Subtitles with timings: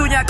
[0.00, 0.24] Waktunya.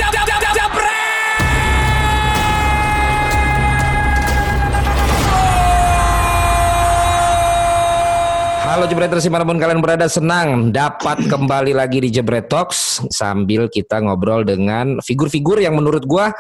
[8.67, 13.71] Halo Jebreters di mana pun kalian berada senang dapat kembali lagi di Jebret Talks sambil
[13.71, 16.35] kita ngobrol dengan figur-figur yang menurut gua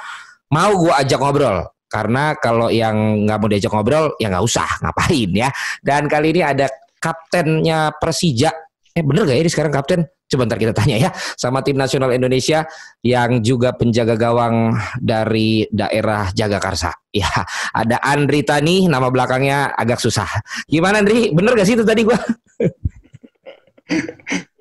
[0.50, 1.70] mau gua ajak ngobrol.
[1.86, 5.54] Karena kalau yang nggak mau diajak ngobrol ya nggak usah ngapain ya?
[5.86, 6.66] Dan kali ini ada
[6.98, 8.50] kaptennya Persija.
[8.90, 12.14] Eh bener gak ya ini sekarang kapten Coba ntar kita tanya ya sama tim nasional
[12.14, 12.62] Indonesia
[13.02, 16.94] yang juga penjaga gawang dari daerah Jagakarsa.
[17.10, 17.26] Ya,
[17.74, 20.30] ada Andri Tani, nama belakangnya agak susah.
[20.70, 21.34] Gimana Andri?
[21.34, 22.14] Bener gak sih itu tadi gua?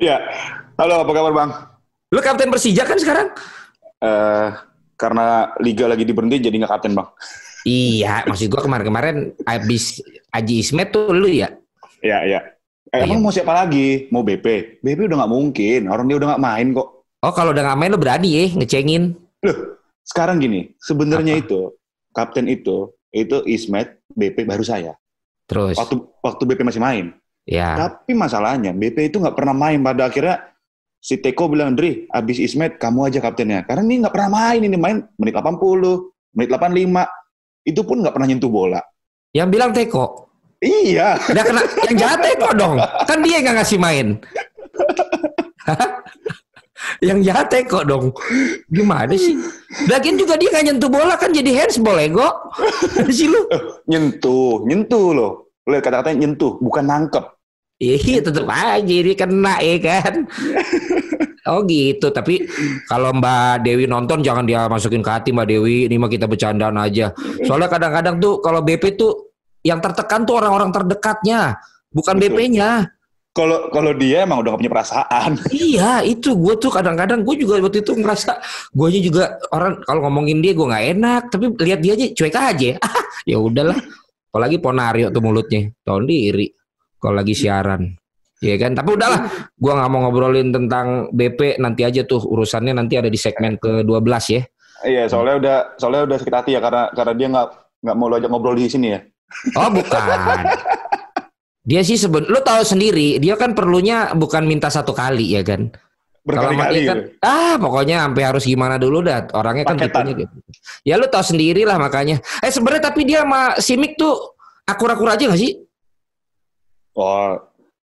[0.10, 0.18] ya,
[0.82, 1.52] halo apa kabar Bang?
[2.10, 3.30] Lu kapten Persija kan sekarang?
[4.02, 4.49] Uh,
[4.98, 7.13] karena liga lagi diberhenti jadi nggak kapten Bang.
[7.62, 10.02] Iya, maksud gua kemarin-kemarin abis
[10.34, 11.54] Aji Ismet tuh lu ya?
[12.02, 12.41] Iya, iya.
[12.89, 13.25] Eh, emang iya.
[13.25, 14.09] mau siapa lagi?
[14.09, 14.81] Mau BP?
[14.81, 15.81] BP udah nggak mungkin.
[15.93, 16.88] Orang dia udah nggak main kok.
[17.21, 19.13] Oh, kalau udah nggak main lo berani ya ngecengin?
[19.46, 19.57] Loh,
[20.01, 20.73] sekarang gini.
[20.81, 21.70] Sebenarnya itu
[22.15, 24.93] kapten itu itu Ismet, BP baru saya.
[25.46, 25.77] Terus?
[25.77, 27.05] Waktu waktu BP masih main.
[27.46, 27.77] Ya.
[27.77, 29.77] Tapi masalahnya BP itu nggak pernah main.
[29.81, 30.49] Pada akhirnya
[30.98, 33.65] si Teko bilang, Dri, abis Ismet kamu aja kaptennya.
[33.65, 34.62] Karena ini nggak pernah main.
[34.65, 37.05] Ini main menit 80, menit 85.
[37.65, 38.81] Itu pun nggak pernah nyentuh bola.
[39.34, 40.29] Yang bilang Teko?
[40.60, 41.15] Iya.
[41.32, 42.76] Udah kena yang jahat Teko dong.
[43.07, 44.07] Kan dia yang ngasih main.
[47.07, 48.12] yang jahat Teko dong.
[48.68, 49.40] Gimana sih?
[49.87, 52.27] Lagian juga dia gak nyentuh bola kan jadi handsball ego.
[53.07, 53.48] sih lu.
[53.87, 55.32] Nyentuh, nyentuh loh.
[55.63, 57.26] Lihat kata-katanya nyentuh, bukan nangkep.
[57.80, 60.27] Iya tetep aja dia kena ya kan.
[61.48, 62.43] Oh gitu, tapi
[62.91, 65.88] kalau Mbak Dewi nonton jangan dia masukin ke hati Mbak Dewi.
[65.88, 67.16] Ini mah kita bercandaan aja.
[67.47, 69.28] Soalnya kadang-kadang tuh kalau BP tuh
[69.63, 71.59] yang tertekan tuh orang-orang terdekatnya,
[71.91, 72.91] bukan BP-nya.
[73.29, 75.31] Kalau kalau dia emang udah gak punya perasaan.
[75.53, 78.41] Iya, itu gue tuh kadang-kadang gue juga waktu itu ngerasa
[78.74, 82.72] gue juga orang kalau ngomongin dia gue nggak enak, tapi lihat dia aja cuek aja.
[83.30, 83.78] ya udahlah.
[84.30, 86.50] Apalagi Ponario tuh mulutnya, tahun diri.
[87.00, 87.96] Kalau lagi siaran.
[88.40, 92.96] Iya kan, tapi udahlah, gue nggak mau ngobrolin tentang BP nanti aja tuh urusannya nanti
[92.96, 94.41] ada di segmen ke 12 ya.
[94.88, 97.47] Iya, soalnya udah soalnya udah sakit hati ya karena karena dia nggak
[97.84, 99.00] nggak mau lo ajak ngobrol di sini ya.
[99.56, 100.41] Oh bukan.
[101.69, 105.69] Dia sih seben, lu tahu sendiri, dia kan perlunya bukan minta satu kali ya kan.
[106.25, 107.25] Berkali-kali kan, gitu.
[107.25, 109.29] ah pokoknya sampai harus gimana dulu dah.
[109.34, 110.35] Orangnya kan tipenya gitu.
[110.85, 112.22] Ya lu tahu sendiri lah makanya.
[112.41, 115.61] Eh sebenarnya tapi dia sama Simik tuh akur-akur aja gak sih?
[116.94, 117.40] Oh,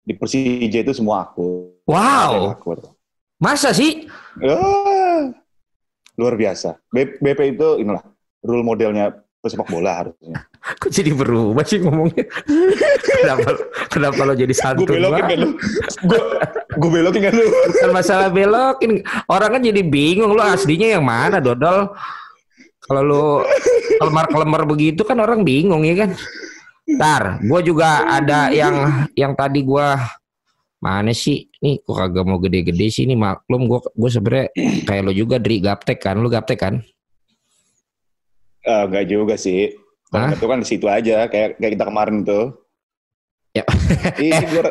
[0.05, 1.73] di Persija itu semua aku.
[1.87, 2.59] Wow.
[2.59, 2.83] Akur.
[3.37, 4.09] Masa sih?
[4.41, 5.33] Oh,
[6.17, 6.81] luar biasa.
[6.93, 8.05] BP itu inilah
[8.45, 10.45] rule modelnya pesepak bola harusnya.
[10.67, 12.27] Kok jadi berubah sih ngomongnya?
[13.23, 13.49] kenapa,
[13.87, 15.49] kenapa lo jadi santun Gue belokin kan lu?
[16.11, 16.21] Gue,
[16.75, 17.47] gue belokin kan lu?
[17.47, 19.07] Bukan masalah belokin.
[19.31, 21.95] Orang kan jadi bingung lo aslinya yang mana Dodol.
[22.83, 23.25] Kalau lo
[24.03, 26.11] kelemar-kelemar begitu kan orang bingung ya kan.
[26.87, 29.87] Ntar, gue juga ada yang yang tadi gue
[30.83, 34.47] mana sih nih kok kagak mau gede-gede sih ini maklum gue gue sebenernya
[34.87, 36.75] kayak lo juga dari gaptek kan lo gaptek kan
[38.67, 39.79] Uh, enggak juga sih.
[40.11, 42.55] Kalau itu kan di situ aja kayak kayak kita kemarin tuh.
[43.53, 43.65] Ya.
[44.21, 44.71] Ini gua,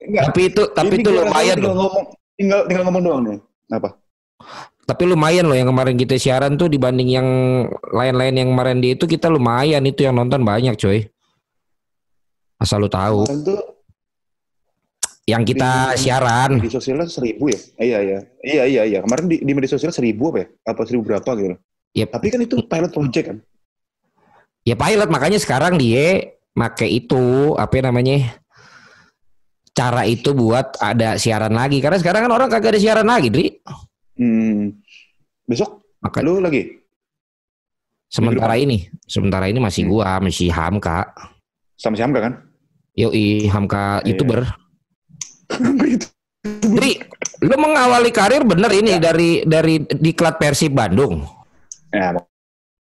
[0.00, 0.24] enggak.
[0.32, 2.04] Tapi itu tapi itu lumayan tinggal ngomong
[2.38, 3.38] tinggal tinggal ngomong doang nih.
[3.70, 3.88] Apa?
[4.88, 7.28] Tapi lumayan loh yang kemarin kita siaran tuh dibanding yang
[7.94, 11.06] lain-lain yang kemarin di itu kita lumayan itu yang nonton banyak coy.
[12.58, 13.24] Asal lu tahu.
[13.24, 13.80] Tuh,
[15.30, 16.58] yang kita di, siaran.
[16.58, 17.60] Di sosial seribu ya?
[17.78, 18.98] Iya iya iya iya iya.
[19.04, 20.46] Kemarin di, di media sosial seribu apa ya?
[20.74, 21.56] Apa seribu berapa gitu?
[21.94, 23.38] Ya, tapi kan itu pilot project kan.
[24.64, 28.40] Ya pilot makanya sekarang dia make itu apa namanya
[29.72, 33.48] cara itu buat ada siaran lagi karena sekarang kan orang kagak ada siaran lagi, Dri.
[34.20, 34.76] Hmm.
[35.48, 36.80] Besok Maka, lu lagi?
[38.08, 39.92] Sementara ini, sementara ini masih hmm.
[39.92, 41.12] gua, masih Hamka.
[41.76, 42.34] Sama si Hamka kan?
[42.96, 44.08] Yoi, Hamka yeah.
[44.08, 44.40] YouTuber.
[46.72, 46.96] Dri,
[47.44, 48.98] lu mengawali karir bener ini ya.
[48.98, 51.20] dari dari diklat Persib Bandung.
[51.92, 52.16] Ya,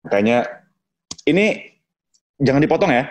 [0.04, 0.65] makanya
[1.26, 1.74] ini
[2.38, 3.10] jangan dipotong ya.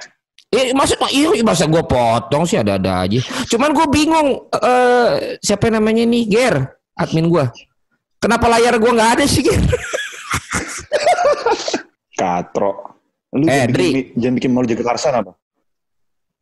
[0.54, 3.18] Eh, maksud iya masa gue potong sih ada-ada aja.
[3.50, 5.08] Cuman gue bingung uh,
[5.42, 7.42] siapa namanya nih Ger, admin gue.
[8.22, 9.58] Kenapa layar gue nggak ada sih Ger?
[12.18, 12.94] Katro.
[13.34, 15.34] Lu eh, jangan, bikin, jangan bikin malu jaga karsan apa?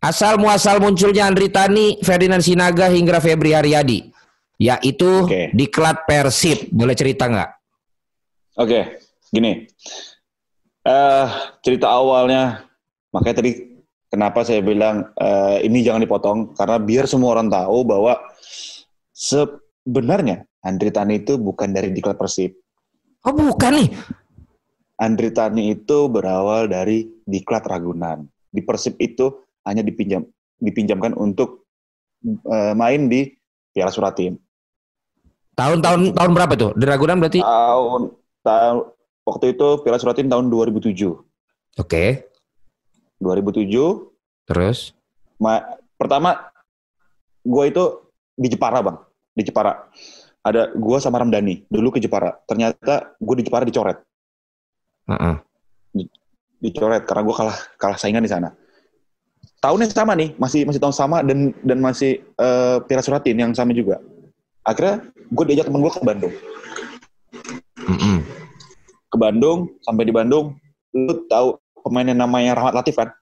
[0.04, 4.12] Asal muasal munculnya Andri Tani, Ferdinand Sinaga hingga Febri Haryadi.
[4.60, 5.48] Yaitu okay.
[5.56, 6.68] diklat Persib.
[6.68, 7.50] Boleh cerita nggak?
[8.60, 8.68] Oke.
[8.68, 8.84] Okay
[9.32, 9.64] gini,
[10.86, 11.26] uh,
[11.62, 12.66] cerita awalnya,
[13.14, 13.52] makanya tadi
[14.12, 18.18] kenapa saya bilang uh, ini jangan dipotong karena biar semua orang tahu bahwa
[19.14, 22.54] sebenarnya Andri Tani itu bukan dari diklat Persib.
[23.22, 23.90] Oh bukan nih.
[25.02, 28.22] Andri Tani itu berawal dari Diklat Ragunan.
[28.46, 29.34] Di Persib itu
[29.66, 30.22] hanya dipinjam
[30.62, 31.66] dipinjamkan untuk
[32.46, 33.34] uh, main di
[33.74, 34.38] Piala Suratin.
[35.58, 36.70] Tahun-tahun tahun berapa tuh?
[36.78, 37.40] Di Ragunan berarti?
[37.42, 38.00] Tahun
[38.46, 38.78] tahun
[39.26, 40.92] waktu itu Piala Suratin tahun 2007.
[40.92, 41.22] Oke.
[41.78, 42.08] Okay.
[43.22, 43.70] 2007.
[44.50, 44.92] Terus?
[45.38, 45.62] Ma
[45.94, 46.50] pertama
[47.42, 47.84] gue itu
[48.34, 48.98] di Jepara bang,
[49.34, 49.86] di Jepara.
[50.42, 52.34] Ada gue sama Ramdhani dulu ke Jepara.
[52.46, 53.98] Ternyata gue di Jepara dicoret.
[55.06, 55.36] Uh -uh.
[56.62, 58.54] dicoret karena gue kalah kalah saingan di sana.
[59.62, 63.74] Tahunnya sama nih, masih masih tahun sama dan dan masih uh, Piala Suratin yang sama
[63.74, 64.02] juga.
[64.62, 66.34] Akhirnya gue diajak temen gue ke Bandung.
[67.82, 68.41] Mm -mm.
[69.12, 70.56] Ke Bandung, sampai di Bandung,
[70.96, 73.12] lu tahu pemain yang namanya Rahmat Latif kan?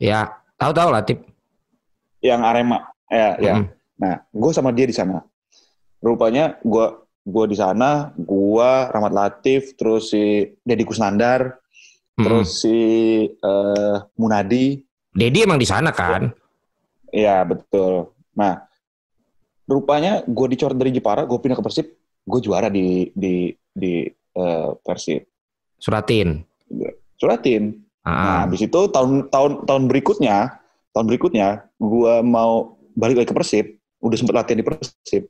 [0.00, 1.20] Ya, tahu tahu Latif.
[2.24, 2.78] Yang Arema,
[3.12, 3.44] ya, mm -mm.
[3.44, 3.54] ya.
[4.00, 5.20] Nah, gue sama dia di sana.
[6.00, 6.86] Rupanya gue
[7.26, 12.24] gue di sana, gue Rahmat Latif, terus si Deddy Kusnandar, mm -mm.
[12.24, 12.78] terus si
[13.44, 14.80] uh, Munadi.
[15.12, 16.32] Dedi emang di sana kan?
[17.12, 18.12] Iya betul.
[18.36, 18.64] Nah,
[19.68, 21.86] rupanya gue dicoret dari Jepara, gue pindah ke Persib,
[22.24, 24.04] gue juara di di di
[24.36, 25.24] uh, Persib.
[25.80, 26.44] Suratin.
[27.16, 27.82] Suratin.
[28.06, 28.12] Ah.
[28.12, 30.62] Nah, habis itu tahun tahun tahun berikutnya,
[30.94, 33.66] tahun berikutnya gue mau balik lagi ke Persib,
[33.98, 35.26] udah sempet latihan di Persib.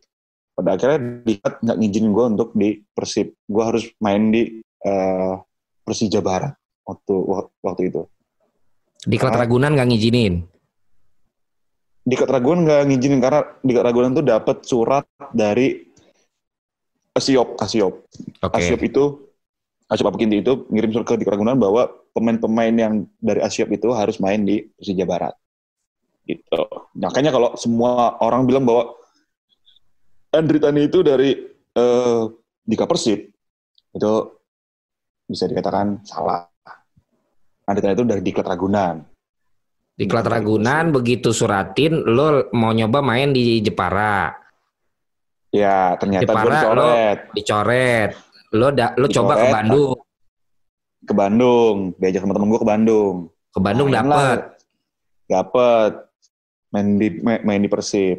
[0.56, 3.32] Pada akhirnya dia nggak ngizinin gue untuk di Persib.
[3.49, 5.41] Gue harus main di uh,
[5.87, 6.53] Persija Barat
[6.85, 7.14] waktu
[7.62, 8.03] waktu itu.
[9.06, 10.35] Di Klat Ragunan nggak ngizinin?
[12.06, 15.85] Di Klat Ragunan nggak ngizinin karena di Klat Ragunan tuh dapat surat dari
[17.16, 18.04] Asiop, Asiop.
[18.44, 18.60] Okay.
[18.60, 19.04] Asiop itu
[19.88, 24.20] Asiop Apukinti itu ngirim surat ke di Ragunan bahwa pemain-pemain yang dari Asiop itu harus
[24.20, 25.32] main di Persija Barat.
[26.26, 26.60] Gitu.
[26.98, 28.98] Makanya kalau semua orang bilang bahwa
[30.34, 31.38] Andri Tani itu dari
[31.78, 32.28] uh,
[32.66, 33.30] Dika Persib,
[33.94, 34.12] itu
[35.30, 36.50] bisa dikatakan salah.
[37.66, 39.06] Andri itu dari Diklat Ragunan.
[39.96, 44.45] Diklat Ragunan begitu suratin lo mau nyoba main di Jepara.
[45.54, 47.19] Ya, ternyata Jepara, dicoret.
[47.31, 48.10] Lo dicoret.
[48.54, 49.98] Lo da, lo dicoret, coba ke Bandung.
[51.06, 53.14] Ke Bandung, diajak sama temen gue ke Bandung.
[53.54, 54.38] Ke Bandung main dapet.
[55.31, 55.93] Dapet.
[56.75, 58.19] Main di main di Persib.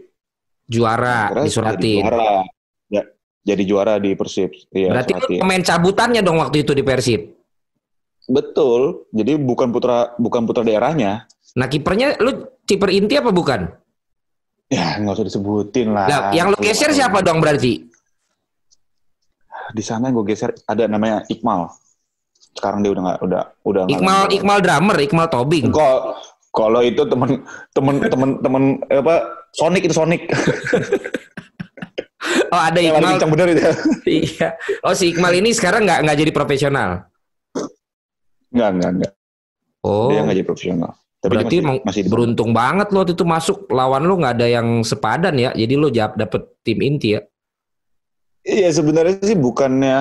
[0.68, 2.03] Juara di Suratin.
[2.03, 2.44] Juara.
[2.88, 3.03] Ya,
[3.44, 4.51] jadi juara di Persib.
[4.71, 7.38] Ya, Berarti lo pemain cabutannya dong waktu itu di Persib.
[8.27, 9.07] Betul.
[9.15, 11.27] Jadi bukan putra bukan putra daerahnya.
[11.56, 13.71] Nah kipernya lu kiper inti apa bukan?
[14.67, 16.07] Ya nggak usah disebutin lah.
[16.11, 17.87] Nah, yang lu geser siapa dong berarti?
[19.71, 21.71] Di sana gue geser ada namanya Iqmal.
[22.51, 23.83] Sekarang dia udah nggak udah udah.
[23.87, 25.71] Iqmal gak Iqmal drummer, Iqmal Tobing.
[25.71, 25.99] Kok
[26.51, 29.15] kalau itu temen temen temen temen apa
[29.55, 30.27] Sonic itu Sonic.
[32.51, 33.15] oh ada Iqmal.
[33.15, 33.63] Yang bener itu.
[34.19, 34.47] iya.
[34.83, 37.07] Oh si Iqmal ini sekarang nggak nggak jadi profesional.
[38.51, 39.13] Enggak, enggak, enggak.
[39.87, 40.11] Oh.
[40.11, 40.91] Dia nggak jadi profesional.
[41.17, 44.85] Tapi Berarti masih, masih beruntung banget lo waktu itu masuk lawan lo nggak ada yang
[44.85, 45.49] sepadan ya.
[45.49, 47.21] Jadi lo dapet tim inti ya.
[48.45, 49.97] Iya sebenarnya sih bukannya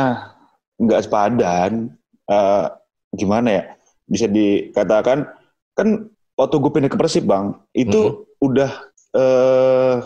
[0.76, 1.96] nggak sepadan.
[2.28, 2.68] Uh,
[3.16, 3.62] gimana ya?
[4.04, 5.24] Bisa dikatakan
[5.72, 8.46] kan waktu gue pindah ke Persib bang, itu mm -hmm.
[8.46, 8.70] udah
[9.16, 9.96] uh,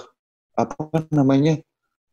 [0.54, 1.58] apa namanya?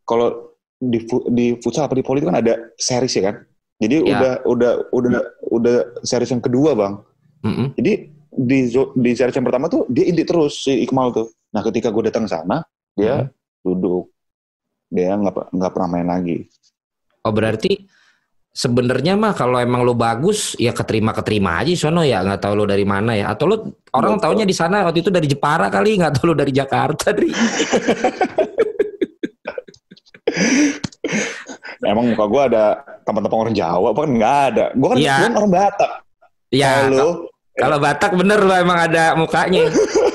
[0.09, 3.35] Kalau di di futsal apa di poli itu kan ada series ya kan?
[3.77, 4.09] Jadi ya.
[4.09, 5.21] udah udah udah
[5.53, 6.93] udah series yang kedua bang.
[7.45, 7.67] Mm -hmm.
[7.77, 11.27] Jadi di di series yang pertama tuh dia inti terus si Iqmal tuh.
[11.51, 12.61] Nah ketika gue datang sana
[12.93, 13.65] dia mm -hmm.
[13.65, 14.05] duduk,
[14.93, 16.45] dia nggak nggak pernah main lagi.
[17.25, 17.89] Oh berarti
[18.53, 22.65] sebenarnya mah kalau emang lo bagus ya keterima keterima aja sono ya nggak tahu lo
[22.65, 23.57] dari mana ya atau lo
[23.93, 24.23] orang Betul.
[24.25, 27.29] taunya di sana waktu itu dari Jepara kali nggak tahu lo dari Jakarta dari
[31.87, 32.65] Emang muka gue ada
[33.07, 34.65] teman-teman orang Jawa, apa kan nggak ada.
[34.75, 35.17] Gue kan, ya.
[35.31, 35.91] orang Batak.
[36.51, 36.71] Iya.
[36.91, 37.11] Kalau
[37.57, 39.65] kalau Batak bener lo emang ada mukanya.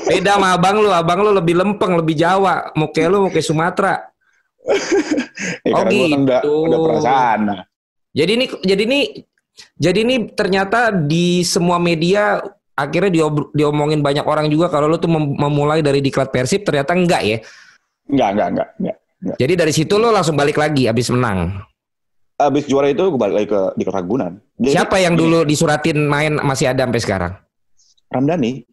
[0.07, 2.71] Beda sama abang lu, abang lu lebih lempeng, lebih Jawa.
[2.79, 3.99] Muka lu muka Sumatera.
[5.67, 6.07] ya, oh kan gitu.
[6.07, 7.55] Kan udah, udah pernah sana.
[8.15, 8.99] Jadi ini, jadi ini,
[9.75, 12.39] jadi ini ternyata di semua media
[12.73, 13.11] akhirnya
[13.53, 17.37] diomongin banyak orang juga kalau lu tuh memulai dari diklat Persib ternyata enggak ya?
[18.07, 18.97] Enggak, enggak, enggak, enggak.
[19.23, 19.37] Enggak.
[19.39, 21.59] Jadi dari situ lo langsung balik lagi abis menang.
[22.49, 24.33] Abis juara itu gue balik lagi ke di Ragunan.
[24.59, 27.33] Jadi, Siapa yang dulu disuratin main masih ada sampai sekarang?
[28.11, 28.63] Ramdhani.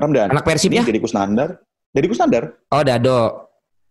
[0.00, 0.28] Ramdan.
[0.32, 0.82] Anak Persib ya?
[0.82, 1.60] Jadi Kusnandar.
[1.92, 2.44] Jadi Kusnandar.
[2.72, 3.50] Oh Dado.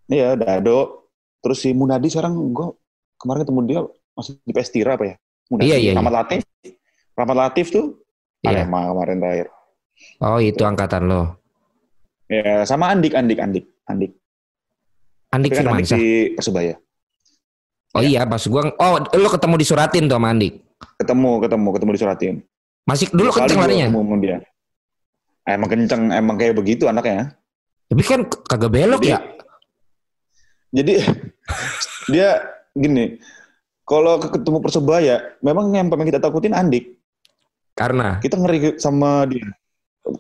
[0.10, 1.10] Iya Dado.
[1.40, 2.68] Terus si Munadi sekarang gue
[3.22, 3.80] kemarin ketemu dia
[4.18, 5.16] masih di Pestira apa ya?
[5.54, 5.68] Munadi.
[5.70, 5.92] Iya iya.
[5.94, 6.20] Rahmat iya.
[6.20, 6.42] Latif.
[7.14, 7.86] Rahmat Latif tuh.
[8.42, 8.66] Iya.
[8.66, 9.48] Arema kemarin terakhir.
[10.24, 11.22] Oh itu angkatan lo.
[12.32, 14.12] Ya sama Andik Andik Andik Andik.
[15.30, 15.98] Andik Firmansyah.
[15.98, 16.76] di Persebaya.
[17.90, 20.62] Oh iya, pas gua oh lu ketemu di Suratin tuh sama Andik.
[20.96, 22.36] Ketemu, ketemu, ketemu di Suratin.
[22.86, 23.88] Masih dulu Dua kali kenceng larinya.
[23.90, 24.38] ketemu dia.
[25.44, 27.34] Emang kenceng, emang kayak begitu anaknya.
[27.90, 29.20] Tapi kan kagak belok Jadi- ya.
[30.70, 30.94] Jadi
[32.14, 32.30] dia
[32.72, 33.18] gini,
[33.82, 36.94] kalau ke- ketemu Persebaya, memang yang paling kita takutin Andik.
[37.74, 39.50] Karena Kita ngeri sama dia.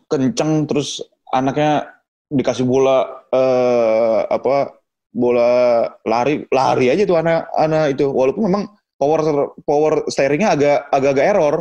[0.07, 1.85] Kenceng terus anaknya
[2.25, 4.78] dikasih bola eh apa
[5.09, 8.63] bola lari lari aja tuh anak anak itu walaupun memang
[8.99, 9.19] power
[9.65, 11.55] power steeringnya agak agak agak error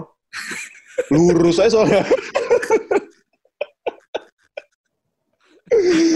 [1.14, 2.02] lurus aja soalnya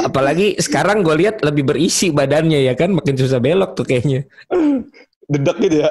[0.04, 4.24] apalagi sekarang gue lihat lebih berisi badannya ya kan makin susah belok tuh kayaknya.
[5.28, 5.90] dedak gitu ya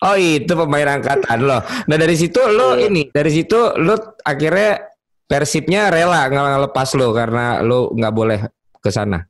[0.00, 1.60] Oh itu pemain angkatan lo.
[1.60, 2.88] Nah dari situ lo Iya.
[2.88, 4.89] ini dari situ lo akhirnya
[5.30, 8.40] persibnya rela ngelepas lo karena lo nggak boleh
[8.82, 9.22] ke sana.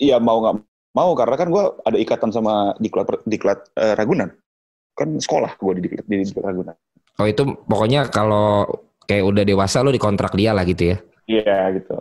[0.00, 0.56] iya mau nggak
[0.96, 4.32] mau karena kan gue ada ikatan sama diklat diklat eh, Ragunan
[4.96, 6.76] kan sekolah gue di diklat di diklat Ragunan
[7.16, 8.68] Oh itu pokoknya kalau
[9.08, 10.96] kayak udah dewasa lo dikontrak dia lah gitu ya.
[11.28, 11.96] iya gitu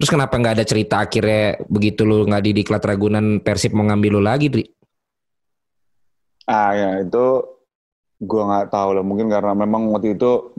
[0.00, 4.16] Terus kenapa nggak ada cerita akhirnya begitu lo nggak di diklat Ragunan Persib mau ngambil
[4.16, 4.64] lo lagi, Dri?
[6.48, 7.24] Ah ya itu
[8.20, 10.56] gua nggak tahu lah mungkin karena memang waktu itu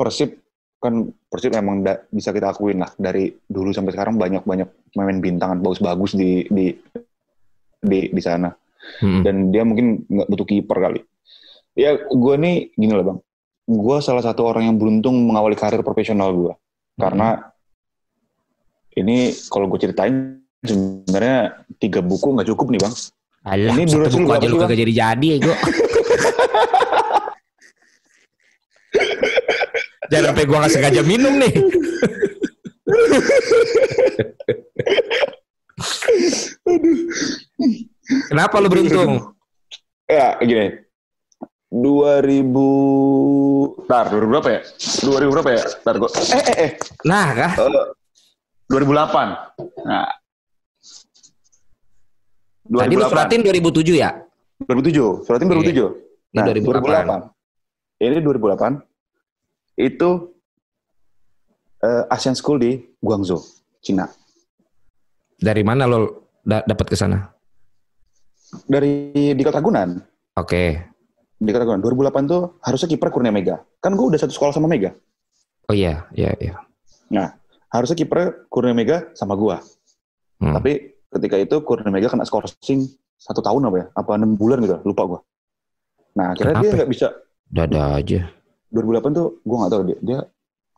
[0.00, 0.43] Persib
[0.84, 5.16] kan Persib memang da- bisa kita akuin lah dari dulu sampai sekarang banyak banyak pemain
[5.16, 6.76] bintangan bagus-bagus di di
[7.80, 8.52] di di sana
[9.00, 9.24] Mm-mm.
[9.24, 11.00] dan dia mungkin nggak butuh kiper kali.
[11.72, 13.18] Ya gue nih gini lah bang,
[13.64, 16.52] gue salah satu orang yang beruntung mengawali karir profesional gue
[17.00, 17.48] karena
[18.94, 22.94] ini kalau gue ceritain sebenarnya tiga buku nggak cukup nih bang.
[23.44, 25.56] Alah, Ini durasi buku aja lu kagak jadi-jadi ya gue.
[30.14, 31.54] Jangan sampai gue gak sengaja minum nih.
[38.30, 39.34] Kenapa lu beruntung?
[40.06, 40.70] Ya, gini.
[41.74, 42.46] 2000
[43.90, 44.60] Ntar, 2000 berapa ya?
[45.02, 45.62] 2000 berapa ya?
[45.82, 46.70] Ntar gua Eh, eh, eh.
[47.02, 47.52] Nah, kah?
[47.58, 47.90] Eh,
[48.70, 49.50] 2008.
[49.82, 50.06] Nah.
[52.64, 54.14] Tadi lu suratin 2007 ya?
[54.62, 55.26] 2007.
[55.26, 55.90] Suratin 2007.
[56.30, 56.70] Ini Nah, 2008.
[56.70, 57.34] 2008.
[57.98, 58.93] Ini 2008.
[59.74, 60.34] Itu
[61.82, 63.42] eh, Asian School di Guangzhou,
[63.82, 64.06] Cina.
[65.34, 67.18] Dari mana lo da- dapat ke sana?
[68.64, 69.98] Dari Diklat Ragunan.
[70.38, 70.78] Oke.
[71.42, 71.82] Diklat Ragunan.
[71.82, 73.60] 2008 tuh harusnya kiper Kurnia Mega.
[73.82, 74.94] Kan gue udah satu sekolah sama Mega.
[75.66, 76.54] Oh iya, iya, iya.
[77.10, 77.34] Nah,
[77.72, 79.58] harusnya kiper Kurnia Mega sama gua.
[80.38, 80.54] Hmm.
[80.54, 82.86] Tapi ketika itu Kurnia Mega kena skorsing
[83.18, 83.86] satu tahun apa ya?
[83.96, 84.78] Apa enam bulan gitu?
[84.86, 85.20] Lupa gua.
[86.14, 86.76] Nah, akhirnya dia Kenapa?
[86.84, 87.06] nggak bisa.
[87.50, 88.20] Dada aja.
[88.74, 89.98] 2008 tuh gua nggak tahu dia.
[90.02, 90.18] Dia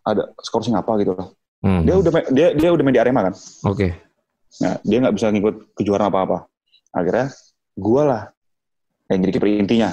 [0.04, 1.28] ada skorsing apa gitu lah.
[1.64, 1.82] Hmm.
[1.82, 3.34] Dia udah main- dia dia udah main di Arema kan.
[3.64, 3.96] Oke.
[4.60, 6.46] Nah, dia nggak bisa ngikut kejuaraan apa-apa.
[6.92, 7.32] Akhirnya
[7.74, 8.22] gua lah
[9.08, 9.90] yang jadi kiper intinya.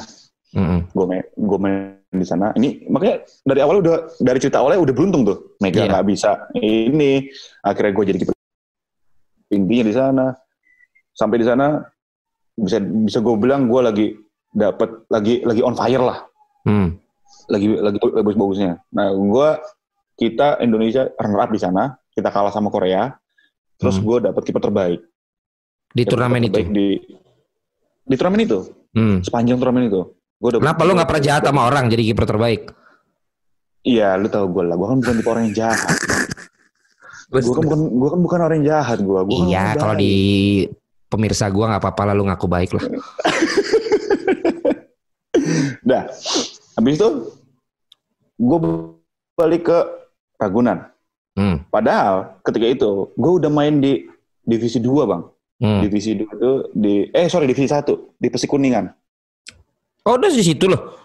[0.54, 0.86] Mm-mm.
[0.94, 1.78] Gue main, gua main
[2.14, 2.54] di sana.
[2.54, 5.58] Ini makanya dari awal udah dari cerita awalnya udah beruntung tuh.
[5.58, 5.90] Mega Iya.
[5.90, 6.32] nggak bisa.
[6.54, 7.26] Ini
[7.66, 8.36] akhirnya gue jadi kiper
[9.50, 10.26] intinya di sana.
[11.14, 11.82] Sampai di sana
[12.54, 14.08] bisa bisa gue bilang gue lagi
[14.54, 16.22] dapat lagi lagi on fire lah.
[16.70, 17.02] Hmm.
[17.48, 18.80] Lagi lagi bagus-bagusnya.
[18.90, 19.50] Nah, gue
[20.16, 21.84] kita Indonesia runner up di sana.
[22.10, 23.12] Kita kalah sama Korea.
[23.76, 24.06] Terus Hmm.
[24.06, 25.02] gue dapat kiper terbaik.
[25.90, 26.56] Di turnamen itu.
[26.56, 26.88] terbaik Di
[28.04, 28.60] di turnamen itu,
[28.92, 29.24] Hmm.
[29.24, 30.02] sepanjang turnamen itu.
[30.36, 32.62] Gua dapet- Kenapa lu nggak pernah jahat sama orang jadi kiper terbaik?
[33.84, 34.76] Iya, lu tahu gue lah.
[34.76, 35.96] Gue kan bukan tipe orang yang jahat.
[37.32, 39.20] Gue kan bukan gue kan bukan orang yang jahat gue.
[39.48, 40.14] Iya, kalau di
[41.08, 42.84] pemirsa gua nggak apa-apa lah lu ngaku baik lah.
[45.84, 46.04] Dah.
[46.74, 47.10] Habis itu
[48.40, 48.60] gue
[49.38, 49.78] balik ke
[50.42, 50.90] Ragunan.
[51.34, 51.66] Hmm.
[51.70, 54.06] Padahal ketika itu gue udah main di
[54.46, 55.24] divisi 2, Bang.
[55.62, 55.82] Hmm.
[55.86, 58.86] Divisi 2 itu di eh sorry divisi 1 di Persik Kuningan.
[60.04, 61.00] Oh, udah di situ loh.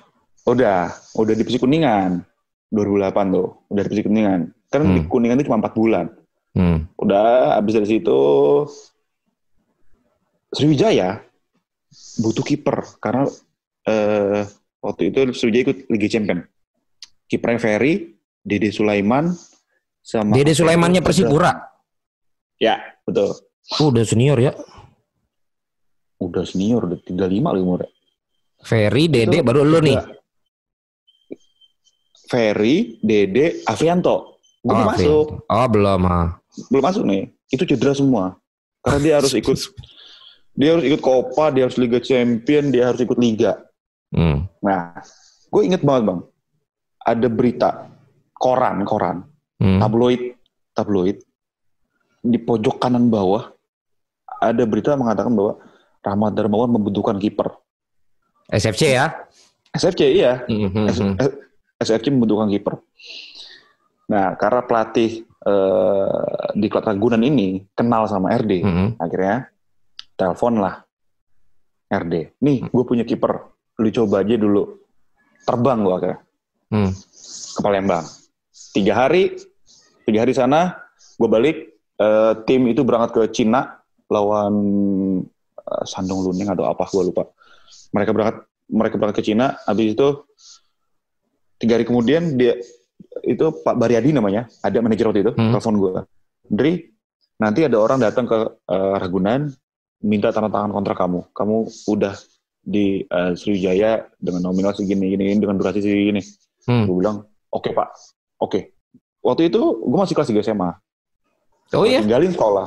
[0.48, 2.24] Udah, udah di Persik Kuningan.
[2.68, 4.40] 2008 tuh, udah di Persik Kuningan.
[4.68, 5.08] Kan di Hmm.
[5.08, 6.06] Kuningan itu cuma 4 bulan.
[6.56, 6.88] Hmm.
[6.98, 8.20] Udah habis dari situ
[10.48, 11.20] Sriwijaya
[12.20, 13.28] butuh kiper karena
[13.84, 14.48] eh,
[14.88, 16.40] waktu itu Sriwijaya ikut Liga Champion.
[17.28, 19.36] Kipernya Ferry, Dede Sulaiman,
[20.00, 21.52] sama Dede Sulaimannya Persipura.
[22.56, 23.36] Ya, betul.
[23.76, 24.56] Oh, udah senior ya.
[26.18, 27.20] Udah senior, udah 35
[27.52, 27.90] lagi umurnya.
[28.64, 30.00] Ferry, Dede, Itu baru lu nih.
[32.28, 34.40] Ferry, Dede, Afrianto.
[34.64, 35.26] Belum Oh, masuk.
[35.46, 36.00] Oh, belum.
[36.08, 36.28] ah.
[36.72, 37.30] Belum masuk nih.
[37.48, 38.36] Itu cedera semua.
[38.82, 39.56] Karena dia harus ikut
[40.58, 43.56] dia harus ikut Copa, dia harus Liga Champion, dia harus ikut Liga.
[44.08, 44.48] Hmm.
[44.64, 44.96] Nah,
[45.48, 46.20] gue inget banget bang,
[47.04, 47.68] ada berita
[48.34, 49.24] koran, koran,
[49.58, 49.82] Hmm.
[49.82, 50.38] tabloid,
[50.72, 51.18] tabloid
[52.22, 53.50] di pojok kanan bawah
[54.38, 55.58] ada berita mengatakan bahwa
[55.98, 57.50] Rahmat Darmawan membutuhkan kiper.
[58.48, 59.26] SFC ya.
[59.74, 61.18] SFC iya, Mhm.
[61.82, 62.78] SFC membutuhkan kiper.
[64.08, 68.88] Nah, karena pelatih eh, di klub Ragunan ini kenal sama RD, Mhm.
[68.98, 69.48] akhirnya
[70.18, 70.82] telepon lah
[71.88, 72.34] RD.
[72.42, 73.46] Nih, gue punya kiper,
[73.78, 74.78] lu coba aja dulu.
[75.46, 76.18] Terbang gue akhirnya
[76.68, 76.92] Hmm.
[77.56, 78.04] ke Palembang.
[78.76, 79.40] Tiga hari,
[80.04, 80.76] tiga hari sana,
[81.16, 81.58] gue balik.
[81.98, 83.74] eh, tim itu berangkat ke Cina
[84.06, 84.54] lawan
[85.58, 87.26] eh, Sandong Luneng atau apa, gue lupa.
[87.90, 88.36] Mereka berangkat,
[88.70, 89.58] mereka berangkat ke Cina.
[89.66, 90.22] Habis itu
[91.58, 92.54] tiga hari kemudian dia
[93.26, 95.50] itu Pak Baryadi namanya, ada manajer waktu itu, Hmm.
[95.58, 95.92] telepon gue.
[96.46, 96.72] Dri,
[97.42, 99.50] nanti ada orang datang ke eh, Ragunan
[100.06, 101.34] minta tanda tangan kontrak kamu.
[101.34, 101.56] Kamu
[101.90, 102.14] udah
[102.68, 106.20] di eh, Sriwijaya dengan nominal segini, gini, dengan durasi segini.
[106.68, 106.84] Hmm.
[106.84, 107.88] Gue bilang, oke pak,
[108.44, 108.60] oke.
[109.24, 110.70] Waktu itu gue masih kelas 3 SMA.
[111.72, 112.00] Oh Gua iya.
[112.04, 112.66] Tinggalin sekolah.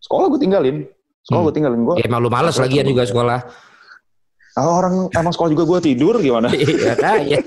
[0.00, 0.76] Sekolah gue tinggalin.
[1.24, 1.48] Sekolah Hmm.
[1.48, 1.80] gue tinggalin.
[1.82, 3.40] Gue Ya, emang lu males lagian juga sekolah.
[4.56, 6.48] orang emang sekolah juga gue tidur gimana?
[6.56, 7.44] Iya kayak.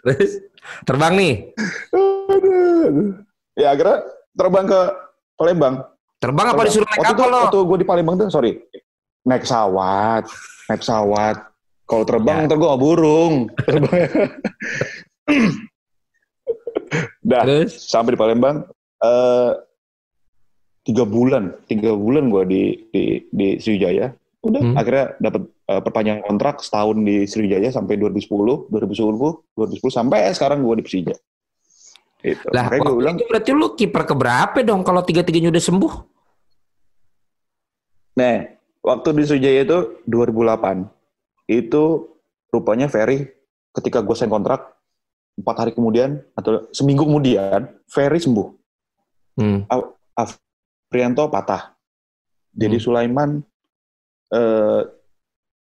[0.00, 0.30] Terus
[0.86, 1.34] terbang nih.
[3.58, 3.96] Ya akhirnya
[4.32, 4.80] terbang ke
[5.36, 5.74] Palembang.
[6.20, 7.38] Terbang apa disuruh naik waktu kapal lo?
[7.48, 8.60] waktu gue di Palembang tuh, sorry,
[9.24, 10.28] naik pesawat,
[10.68, 11.36] naik pesawat.
[11.82, 12.46] Kalau terbang, Ya.
[12.46, 13.34] ntar gue burung.
[17.22, 17.86] Dah, Terus?
[17.86, 18.66] sampai di Palembang
[19.00, 19.52] eh
[20.82, 24.10] tiga bulan tiga bulan gue di di di Sriwijaya
[24.40, 24.74] udah Hmm.
[24.74, 30.74] akhirnya dapat eh, perpanjangan kontrak setahun di Sriwijaya sampai 2010 2010 2010 sampai sekarang gue
[30.74, 31.14] di Persija
[32.20, 35.92] itu Lah, gue bilang itu berarti lu kiper keberapa dong kalau tiga-tiganya udah sembuh?
[38.20, 38.36] Nah
[38.84, 40.84] waktu di Sriwijaya itu 2008
[41.48, 41.84] itu
[42.52, 43.24] rupanya Ferry
[43.72, 44.76] ketika gue sign kontrak
[45.40, 48.60] empat hari kemudian atau seminggu kemudian Ferry sembuh
[49.40, 49.64] Hmm.
[50.90, 51.72] Prianto patah.
[52.52, 52.84] Jadi Hmm.
[52.84, 53.30] Sulaiman
[54.30, 54.82] eh,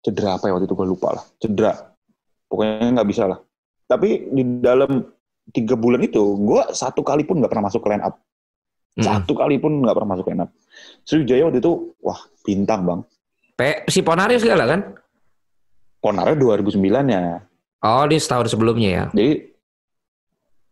[0.02, 1.24] cedera apa ya waktu itu gue lupa lah.
[1.38, 1.74] Cedera.
[2.48, 3.40] Pokoknya nggak bisa lah.
[3.86, 5.04] Tapi di dalam
[5.54, 8.18] tiga bulan itu gue satu kali pun nggak pernah masuk ke line up.
[8.98, 9.04] Mm.
[9.06, 10.50] Satu kali pun nggak pernah masuk line up.
[11.06, 13.02] Sriwijaya waktu itu wah bintang bang.
[13.60, 14.96] Pe, si Ponari segala kan?
[16.00, 16.80] Ponarnya 2009
[17.12, 17.44] ya.
[17.84, 19.04] Oh, di setahun sebelumnya ya.
[19.12, 19.34] Jadi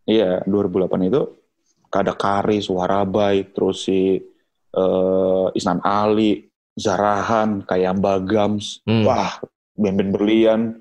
[0.08, 1.22] iya 2008 itu
[1.92, 4.20] ada Karis, Warabai, terus si
[4.76, 6.44] eh, Isnan Ali,
[6.76, 9.08] Zarahan, kayak Bagams, Hmm.
[9.08, 9.40] wah,
[9.72, 10.80] Ben-Ben Berlian,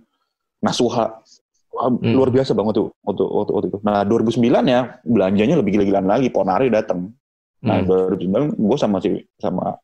[0.60, 1.24] Nasuha,
[1.76, 2.16] Wah, Hmm.
[2.16, 3.80] luar biasa banget tuh waktu, waktu, waktu itu.
[3.84, 7.12] Nah 2009 ya belanjanya lebih gila-gilaan lagi, Ponari datang.
[7.60, 8.16] Nah Hmm.
[8.16, 9.76] 2009 gue sama si sama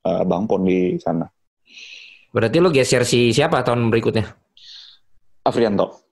[0.00, 1.26] eh, Bang Pon di sana,
[2.30, 4.22] Berarti lu geser si siapa tahun berikutnya?
[5.42, 6.06] Afrianto.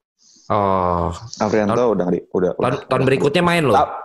[0.49, 3.75] Oh, Afrianto udah nggak di- udah, tahun, udah- tahun udah- berikutnya main lo.
[3.75, 3.99] Ta-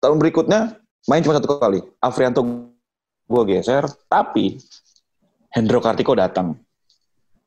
[0.00, 0.60] tahun berikutnya
[1.06, 1.80] main cuma satu kali.
[1.98, 2.40] Afrianto
[3.22, 4.58] gue geser, tapi
[5.50, 6.58] Hendro Kartiko datang,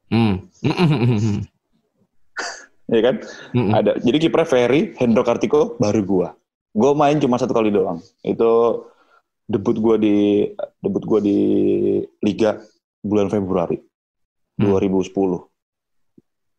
[0.07, 0.41] Hmm.
[0.63, 1.43] Hmm.
[2.89, 3.15] ya kan?
[3.53, 3.71] Hmm.
[3.71, 3.91] Ada.
[3.99, 6.27] Jadi kiper Ferry, Hendro Kartiko baru gue.
[6.71, 7.99] Gue main cuma satu kali doang.
[8.21, 8.85] Itu
[9.49, 10.15] debut gue di
[10.79, 11.37] debut gue di
[12.21, 12.61] Liga
[13.01, 13.89] bulan Februari
[14.59, 14.75] Hmm.
[14.75, 15.47] 2010.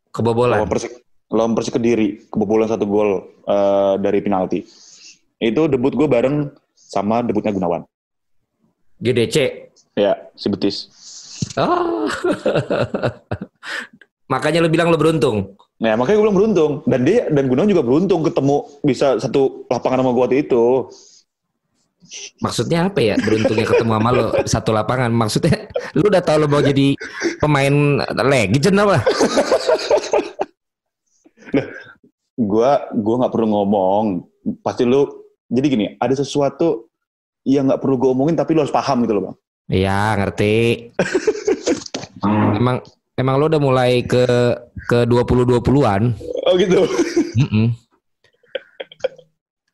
[0.09, 0.57] Kebobolan.
[0.57, 4.65] Lawan Persik, lawan Persik Kediri, kebobolan satu gol eh, dari penalti.
[5.37, 7.85] Itu debut gue bareng sama debutnya Gunawan.
[8.97, 9.35] GDC.
[9.93, 10.89] Ya, si Betis.
[11.57, 12.09] Oh.
[14.33, 15.53] Makanya lu bilang lu beruntung.
[15.81, 16.71] Nah, makanya gue bilang beruntung.
[16.87, 20.87] Dan dia dan Gunawan juga beruntung ketemu bisa satu lapangan sama gue waktu itu.
[22.41, 23.15] Maksudnya apa ya?
[23.21, 25.11] Beruntungnya ketemu sama lo satu lapangan.
[25.13, 26.97] Maksudnya lu udah tahu lu mau jadi
[27.39, 27.73] pemain
[28.25, 28.97] legend apa?
[32.35, 34.05] Gue gue nggak perlu ngomong.
[34.65, 35.05] Pasti lu.
[35.51, 36.87] Jadi gini, ada sesuatu
[37.43, 39.35] yang nggak perlu gue omongin tapi lu harus paham gitu loh bang.
[39.71, 40.55] Iya, ngerti.
[42.59, 42.83] emang
[43.17, 44.25] emang lo udah mulai ke
[44.87, 46.01] ke 20-20-an.
[46.47, 46.81] Oh gitu.
[47.39, 47.75] Mm-mm.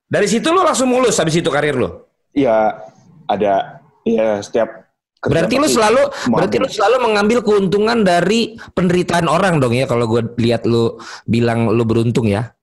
[0.08, 2.07] Dari situ lo langsung mulus habis itu karir lo.
[2.38, 2.78] Ya
[3.26, 4.86] ada ya setiap.
[5.18, 10.06] Berarti pasti selalu mau berarti lo selalu mengambil keuntungan dari penderitaan orang dong ya kalau
[10.06, 12.54] gue lihat lo bilang lo beruntung ya.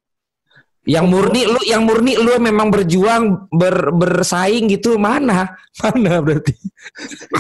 [0.84, 5.56] Yang murni lu yang murni lu memang berjuang ber, bersaing gitu mana?
[5.82, 6.54] Mana berarti?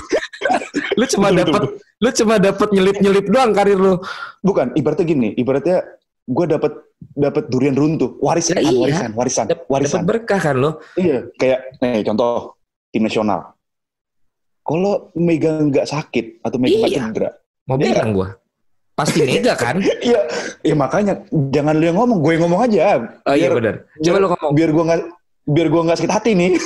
[0.98, 4.00] lu cuma dapat lu cuma dapat nyelip-nyelip doang karir lu.
[4.44, 5.84] Bukan, ibaratnya gini, ibaratnya
[6.24, 6.72] gue dapat
[7.12, 8.80] dapat durian runtuh, warisan, Ya, iya.
[8.80, 10.00] warisan, warisan, Dap- warisan.
[10.00, 10.70] Dapat berkah kan lo.
[10.96, 12.56] Iya, kayak nih contoh
[12.88, 13.52] tim nasional.
[14.64, 17.00] Kalau Mega nggak sakit atau Mega nggak Iya.
[17.04, 17.30] cedera,
[17.64, 17.84] Mau Iya.
[17.92, 18.28] bilang gua.
[18.94, 19.82] Pasti mega kan?
[20.06, 20.20] iya,
[20.62, 21.18] iya makanya
[21.50, 22.82] jangan lu yang ngomong, gue yang ngomong aja.
[23.26, 23.74] Oh iya benar.
[23.98, 24.52] Coba lu ngomong.
[24.54, 25.00] Biar gue nggak
[25.44, 26.50] biar gue nggak sakit hati nih.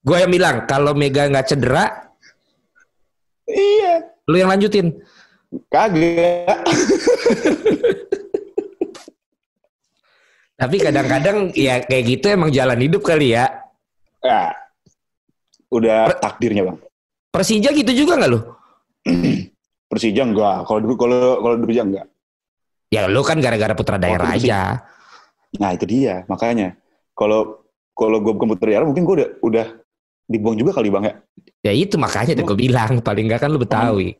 [0.00, 2.14] Gue yang bilang kalau Mega nggak cedera,
[3.42, 4.06] Iya.
[4.30, 5.02] lu yang lanjutin.
[5.72, 6.58] Kagak.
[10.56, 13.44] Tapi kadang-kadang ya kayak gitu emang jalan hidup kali ya.
[14.24, 14.56] Ya.
[15.68, 16.78] Udah takdirnya bang.
[17.28, 18.40] Persija gitu juga nggak lu?
[19.92, 20.64] Persija enggak.
[20.64, 22.06] Kalau dulu kalau kalau dulu enggak.
[22.88, 24.80] Ya lu kan gara-gara putra daerah aja.
[25.60, 26.72] Nah itu dia makanya.
[27.12, 29.66] Kalau kalau gue bukan putri daerah mungkin gue udah udah
[30.24, 31.14] dibuang juga kali bang ya.
[31.68, 34.16] Ya itu makanya tuh gue bilang paling nggak kan lu Betawi.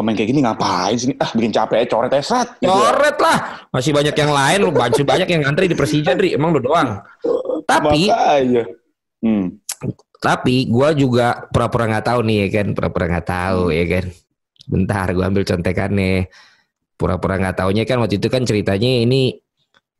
[0.00, 1.12] Pemain kayak gini ngapain sih?
[1.20, 2.56] Ah bikin capek coret aja serat.
[2.56, 2.72] Gitu.
[2.72, 3.68] Coret lah.
[3.68, 6.32] Masih banyak yang lain lu masih banyak yang ngantri di Persija, Dri.
[6.32, 7.04] Emang lu doang.
[7.68, 8.64] Tapi Makanya.
[9.20, 9.60] Hmm.
[10.20, 14.04] tapi gua juga pura-pura nggak tahu nih ya kan, pura-pura nggak tahu ya kan.
[14.64, 16.32] Bentar gua ambil contekannya.
[16.96, 19.36] Pura-pura nggak taunya kan waktu itu kan ceritanya ini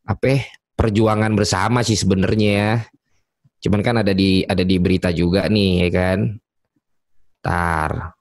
[0.08, 0.40] apa ya,
[0.80, 2.72] perjuangan bersama sih sebenarnya ya.
[3.60, 6.18] Cuman kan ada di ada di berita juga nih ya kan.
[7.44, 8.16] Tar.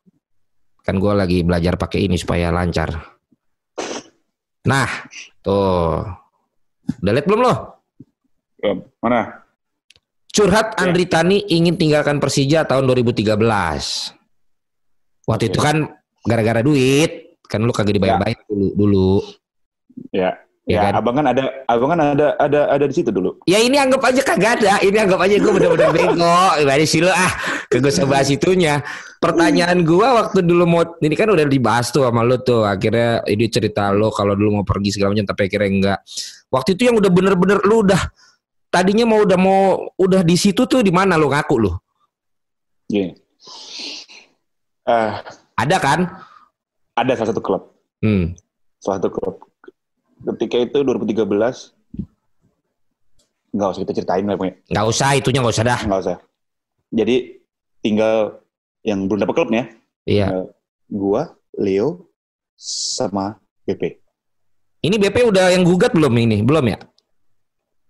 [0.89, 2.89] Kan gua lagi belajar pakai ini supaya lancar.
[4.65, 4.89] Nah,
[5.45, 6.02] tuh.
[7.06, 7.54] Udah lihat belum lo?
[8.58, 8.82] Belum.
[8.97, 9.45] Mana?
[10.34, 10.89] Curhat Ya.
[10.89, 13.38] Andri Tani ingin tinggalkan Persija tahun 2013.
[15.30, 15.54] Waktu Oke.
[15.54, 15.93] itu kan
[16.25, 19.12] gara-gara duit, kan lu kagak dibayar-bayar dulu dulu.
[20.10, 20.41] Ya.
[20.65, 21.02] Ya Ya, kan?
[21.02, 23.38] abang kan ada, abang kan ada, ada, ada di situ dulu.
[23.45, 26.41] Ya ini anggap aja kagak ada, ini anggap aja gue bener-bener bego.
[26.58, 27.34] Gimana sih lu ah,
[27.69, 28.82] kagak usah bahas itunya.
[29.21, 32.65] Pertanyaan gua waktu dulu mau, ini kan udah dibahas tuh sama lu tuh.
[32.65, 35.99] Akhirnya ini cerita lo kalau dulu mau pergi segala macam, tapi akhirnya enggak.
[36.49, 38.01] Waktu itu yang udah bener-bener lu udah
[38.69, 39.62] tadinya mau udah mau
[39.95, 41.71] udah di situ tuh di mana lu ngaku lu?
[42.89, 43.13] Gini.
[44.84, 45.12] Eh,
[45.55, 45.99] Ada kan?
[46.95, 47.63] ada salah satu klub,
[48.03, 48.36] Hmm.
[48.84, 49.39] salah satu klub.
[50.19, 51.71] Ketika itu 2013,
[53.55, 55.79] nggak usah kita ceritain lah punya, Nggak usah, itunya nggak usah dah.
[55.79, 56.17] nggak usah.
[56.91, 57.38] Jadi
[57.80, 58.39] tinggal
[58.84, 59.63] yang belum dapat klubnya,
[60.04, 60.48] Iya.
[60.88, 62.08] gua, Leo,
[62.56, 64.00] sama BP.
[64.80, 66.39] Ini BP udah yang gugat belum ini?
[66.39, 66.80] Belum ya?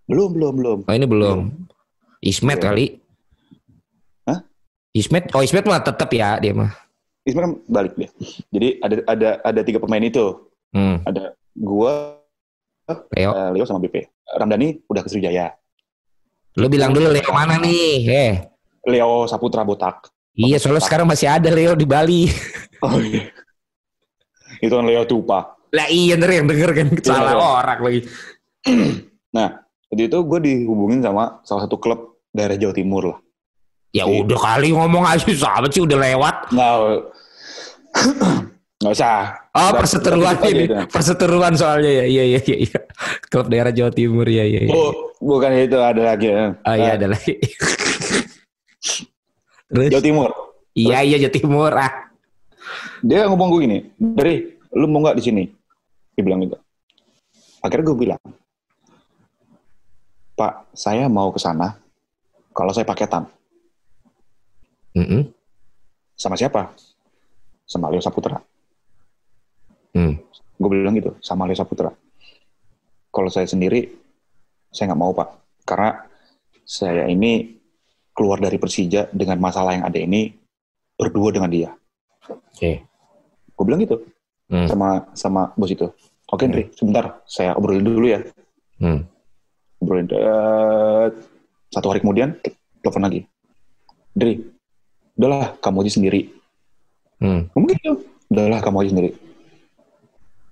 [0.10, 0.80] Belum, belum, belum.
[0.90, 1.54] Oh ini belum.
[2.20, 2.66] Ismet Iya.
[2.66, 2.86] kali.
[4.26, 4.40] Hah?
[4.92, 5.30] Ismet?
[5.38, 6.74] Oh Ismet mah tetap ya dia mah.
[7.24, 8.10] Ismail kan balik dia.
[8.50, 10.50] Jadi ada ada ada tiga pemain itu.
[10.74, 11.06] Hmm.
[11.06, 12.18] Ada gua,
[13.14, 14.10] Leo, eh, Leo sama BP.
[14.26, 15.54] Ramdhani udah ke Sriwijaya.
[16.58, 18.02] lu bilang dulu Leo mana nih?
[18.10, 18.34] Eh,
[18.86, 20.12] Leo Saputra Botak.
[20.34, 22.24] iya soalnya sekarang masih ada Leo di Bali.
[22.80, 23.28] Oh iya.
[24.64, 25.60] Itu kan Leo Tupa.
[25.70, 27.44] lah iya ntar yang denger kan salah iya.
[27.44, 28.02] orang lagi.
[29.36, 33.20] Nah, jadi itu gue dihubungin sama salah satu klub daerah Jawa Timur lah.
[33.92, 34.26] Ya Iya.
[34.26, 36.36] udah kali ngomong aja sahabat sih udah lewat.
[36.50, 36.74] Nggak,
[38.82, 39.38] nggak usah.
[39.54, 40.74] Oh perseteruan ini, gitu.
[40.88, 42.06] perseteruan soalnya ya.
[42.08, 42.58] Iya iya iya.
[42.66, 42.80] iya.
[43.28, 44.66] Klub daerah Jawa Timur ya iya.
[44.66, 44.74] iya.
[44.74, 46.32] Oh, bukan itu ada lagi.
[46.32, 46.56] ya.
[46.64, 47.34] Oh iya Nah, ada lagi.
[49.70, 49.90] Terus?
[49.92, 50.30] Jawa Timur.
[50.74, 51.94] Iya iya Jawa Timur ah.
[53.00, 55.44] Dia ngomong gue gini, dari lu mau nggak di sini?
[56.16, 56.60] Dia bilang gitu.
[57.64, 58.22] Akhirnya gue bilang,
[60.36, 61.76] Pak, saya mau ke sana.
[62.56, 63.24] Kalau saya paketan,
[64.96, 65.32] Mm-mm.
[66.20, 66.76] sama siapa?
[67.64, 68.42] Sama Leo Saputra.
[69.96, 70.20] Hmm.
[70.60, 71.92] Gue bilang gitu, sama Leo Saputra.
[73.10, 73.96] Kalau saya sendiri,
[74.76, 75.30] saya nggak mau Pak.
[75.64, 76.04] Karena
[76.68, 77.59] saya ini
[78.20, 80.36] keluar dari Persija dengan masalah yang ada ini
[81.00, 81.72] berdua dengan dia.
[82.28, 82.84] Oke.
[83.56, 84.04] Gue bilang gitu
[84.50, 84.66] Hmm.
[84.66, 85.86] sama sama bos itu.
[86.34, 87.22] Oke, Ndri, sebentar.
[87.30, 88.22] Saya obrolin dulu ya.
[88.82, 89.06] Hmm.
[89.78, 90.10] Obrolin.
[90.10, 91.06] Eh,
[91.70, 92.34] satu hari kemudian,
[92.82, 93.22] telepon lagi.
[94.18, 94.42] Ndri,
[95.18, 96.22] udahlah, kamu aja sendiri.
[97.22, 97.46] Hmm.
[97.54, 97.94] Ngomong gitu.
[98.30, 99.10] Udahlah, kamu aja sendiri.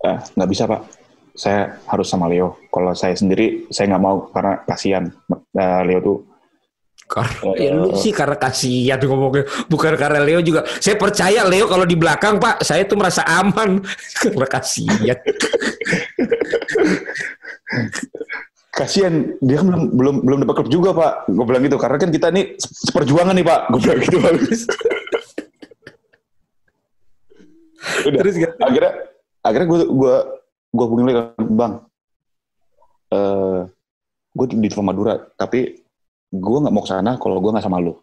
[0.06, 0.82] Eh, nggak bisa, Pak.
[1.38, 2.58] Saya harus sama Leo.
[2.70, 5.10] Kalau saya sendiri, saya nggak mau karena kasihan.
[5.58, 6.18] Eh, Leo tuh
[7.08, 10.68] Karena ya lu sih karena kasihan ngomongnya bukan karena Leo juga.
[10.68, 13.80] Saya percaya Leo kalau di belakang Pak, saya tuh merasa aman.
[14.22, 15.16] Karena kasihan.
[18.76, 19.14] kasihan.
[19.40, 21.32] Dia kan belum belum belum dapat klub juga pak.
[21.32, 21.80] Gue bilang gitu.
[21.80, 23.60] Karena kan kita nih se- seperjuangan nih pak.
[23.72, 24.62] Gue bilang gitu bagus
[28.08, 28.20] udah.
[28.24, 28.54] Terus gak?
[28.60, 28.94] akhirnya
[29.44, 30.16] akhirnya gue gue
[30.76, 31.20] gue hubungin lagi
[31.56, 31.74] bang
[33.16, 33.60] eh
[34.38, 35.87] gue di Madura tapi
[36.30, 37.96] gue nggak mau ke sana kalau gue nggak sama lu.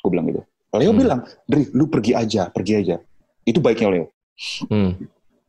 [0.00, 0.42] Gue bilang gitu.
[0.76, 1.00] Leo Hmm.
[1.00, 2.96] bilang Dri lu pergi aja pergi aja.
[3.42, 4.06] Itu baiknya Leo.
[4.68, 4.92] Hmm.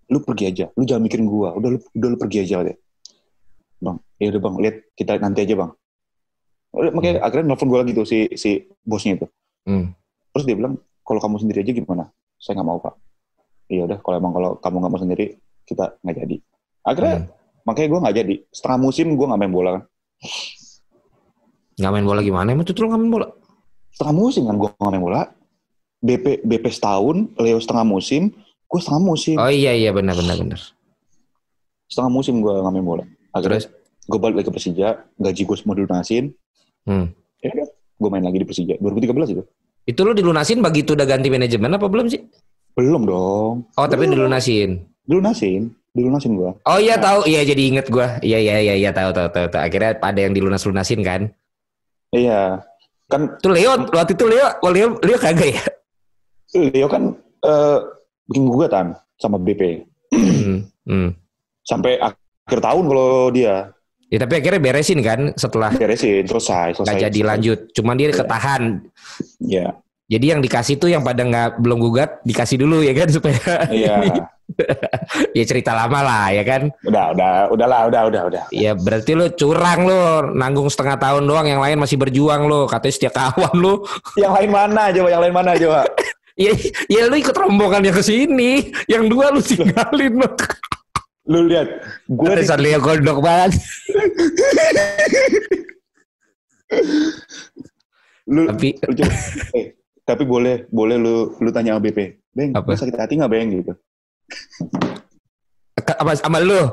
[0.08, 1.52] lu pergi aja lu jangan mikirin gua.
[1.52, 2.78] Udah lu udah lu pergi aja deh
[3.78, 5.72] bang ya udah bang lihat kita nanti aja bang.
[6.72, 9.28] Udah, makanya akhirnya nelfon gua lagi tuh si si bosnya itu.
[9.68, 9.92] Hmm.
[10.32, 12.08] terus dia bilang kalau kamu sendiri aja gimana?
[12.40, 12.96] Saya nggak mau pak.
[13.68, 15.26] Iya udah kalau emang kalau kamu nggak mau sendiri
[15.68, 16.36] kita nggak jadi.
[16.88, 17.28] Akhirnya Hmm.
[17.68, 18.36] makanya gua nggak jadi.
[18.48, 19.84] Setengah musim gua nggak main bola kan
[21.78, 22.48] Nggak main bola gimana?
[22.52, 23.28] Emang tuh lu nggak main bola?
[23.98, 25.22] setengah musim kan gue nggak main bola.
[25.98, 28.30] BP BP setahun, Leo setengah musim,
[28.70, 29.36] gue setengah musim.
[29.42, 30.62] Oh iya iya benar benar benar.
[31.90, 33.04] Setengah musim gue nggak main bola.
[33.34, 33.66] Akhirnya
[34.06, 36.30] gue balik lagi ke Persija, gaji gue semua dilunasin.
[36.86, 37.10] Hmm.
[37.42, 38.78] Ya udah, gue main lagi di Persija.
[38.78, 39.44] 2013 itu.
[39.90, 42.22] Itu lu dilunasin begitu udah ganti manajemen apa belum sih?
[42.78, 43.66] Belum dong.
[43.74, 44.30] Oh tapi Belum.
[44.30, 44.86] dilunasin.
[45.10, 46.52] Dilunasin, dilunasin gue.
[46.70, 48.22] Oh iya tahu, iya jadi inget gua.
[48.22, 49.50] Iya iya iya iya tahu tahu tahu.
[49.50, 49.62] tahu.
[49.66, 51.34] Akhirnya ada yang dilunas lunasin kan.
[52.14, 52.64] Iya.
[53.08, 55.64] Kan Tuh Leo waktu itu Leo, Leo Leo kagak ya?
[56.56, 57.78] Leo kan eh,
[58.28, 58.86] bikin gugatan
[59.20, 59.84] sama BP.
[60.12, 60.58] hmm.
[60.88, 61.10] hmm.
[61.68, 63.72] Sampai akhir tahun kalau dia
[64.08, 66.88] Ya tapi akhirnya beresin kan setelah beresin, selesai, selesai.
[66.88, 67.60] nggak jadi lanjut.
[67.76, 68.16] Cuman dia Iya.
[68.24, 68.64] ketahan.
[69.44, 69.68] Iya.
[70.08, 73.96] Jadi yang dikasih tuh yang pada nggak belum gugat dikasih dulu ya kan supaya Iya.
[75.36, 76.72] ya cerita lama lah ya kan.
[76.88, 78.44] udah, udah, udahlah, udah, udah, udah.
[78.50, 80.00] Ya berarti lu curang lu
[80.34, 83.84] nanggung setengah tahun doang yang lain masih berjuang lu katanya setia kawan lu.
[84.24, 85.08] Yang lain mana coba?
[85.12, 85.82] Yang lain mana coba?
[86.38, 86.54] Ya,
[86.86, 90.30] ya lu ikut rombongan yang ke sini, yang dua lu tinggalin lu.
[91.26, 91.66] Lu lihat,
[92.06, 93.58] gue di, Terusan Leo gondok banget.
[98.30, 99.14] lu, Tapi lu coba,
[99.58, 99.66] eh,
[100.08, 102.00] tapi boleh, boleh lu, lu tanya sama BP,
[102.32, 102.72] Beng, Apa?
[102.72, 103.74] lu sakit hati nggak Beng gitu?
[105.88, 106.64] apa sama lu?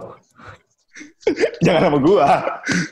[1.63, 2.27] Jangan sama gua.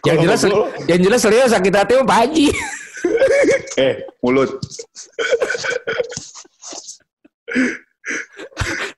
[0.02, 2.46] Yang jelas sama gua, yang jelas Leo sakit hati Pak Haji.
[3.86, 4.50] eh, mulut.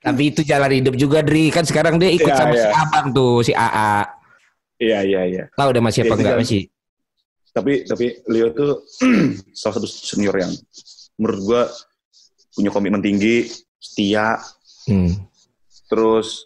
[0.01, 1.49] Tapi itu jalan hidup juga Dri.
[1.53, 2.77] Kan sekarang dia ikut Iya, sama si iya.
[2.77, 3.93] Abang tuh, si AA.
[4.81, 5.43] Iya, iya, iya.
[5.53, 6.41] Tahu udah masih apa Iya, enggak iya.
[6.41, 6.61] masih?
[7.55, 8.83] Tapi, tapi Leo tuh
[9.59, 10.51] salah satu senior yang
[11.15, 11.61] menurut gua
[12.51, 14.39] punya komitmen tinggi, setia,
[14.85, 15.11] Hmm.
[15.89, 16.45] terus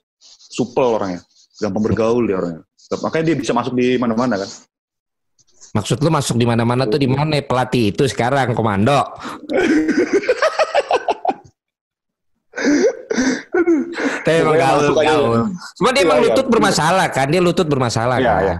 [0.49, 1.21] supel orangnya,
[1.59, 2.63] gampang bergaul dia orangnya.
[2.89, 4.49] Makanya dia bisa masuk di mana-mana kan.
[5.69, 8.97] Maksud lu masuk di mana-mana tuh di mana pelatih itu sekarang komando.
[14.25, 15.39] Tapi emang gaul, gaul.
[15.77, 16.25] Cuma dia Iya, emang iya.
[16.31, 17.27] lutut bermasalah kan?
[17.29, 18.41] Dia lutut bermasalah Iya, kan?
[18.43, 18.55] iya.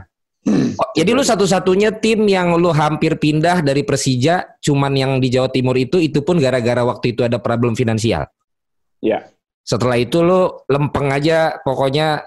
[0.47, 5.51] Oh, jadi lu satu-satunya tim yang lu hampir pindah dari Persija, cuman yang di Jawa
[5.51, 8.23] Timur itu, itu pun gara-gara waktu itu ada problem finansial.
[9.03, 9.27] Iya.
[9.67, 12.23] Setelah itu lu lempeng aja, pokoknya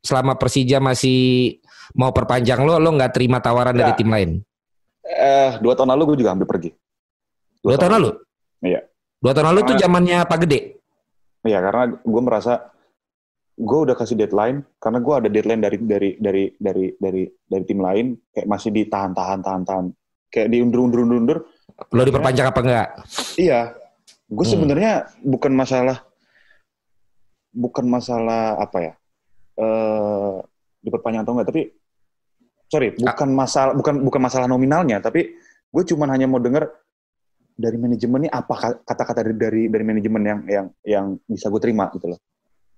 [0.00, 1.58] selama Persija masih
[1.98, 3.98] mau perpanjang lu, lu nggak terima tawaran dari Ya.
[3.98, 4.30] tim lain.
[5.02, 6.70] Eh, dua tahun lalu gue juga hampir pergi.
[7.58, 8.10] Dua tahun lalu?
[8.62, 8.80] Iya.
[9.18, 10.60] Dua tahun lalu tuh Karena- zamannya Pak Gede.
[11.42, 12.70] Iya, karena gue merasa
[13.58, 17.78] gue udah kasih deadline karena gue ada deadline dari dari dari dari dari dari tim
[17.78, 19.86] lain kayak masih ditahan tahan tahan tahan
[20.28, 21.38] kayak diundur undur undur undur
[21.90, 22.88] Lo diperpanjang apa enggak?
[23.36, 23.70] iya.
[24.26, 24.52] Gue Hmm.
[24.52, 26.02] sebenarnya bukan masalah
[27.50, 28.92] bukan masalah apa ya
[29.56, 30.36] eh
[30.80, 31.62] diperpanjang atau enggak tapi
[32.66, 35.34] sorry bukan masalah bukan bukan masalah nominalnya tapi
[35.66, 36.68] gue cuman hanya mau dengar
[37.50, 41.58] dari manajemen ini apa ka- kata-kata dari dari dari manajemen yang yang yang bisa gue
[41.58, 42.20] terima gitu loh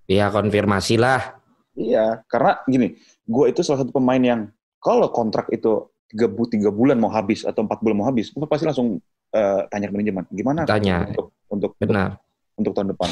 [0.05, 1.37] Ya konfirmasi lah.
[1.71, 6.67] Iya, karena gini, gue itu salah satu pemain yang kalau kontrak itu tiga, bu, tiga
[6.67, 8.99] bulan mau habis atau empat bulan mau habis, gue pasti langsung
[9.31, 11.07] eh, tanya ke manajemen, gimana Tanya.
[11.07, 12.19] untuk untuk untuk, Benar.
[12.59, 13.09] untuk tahun depan,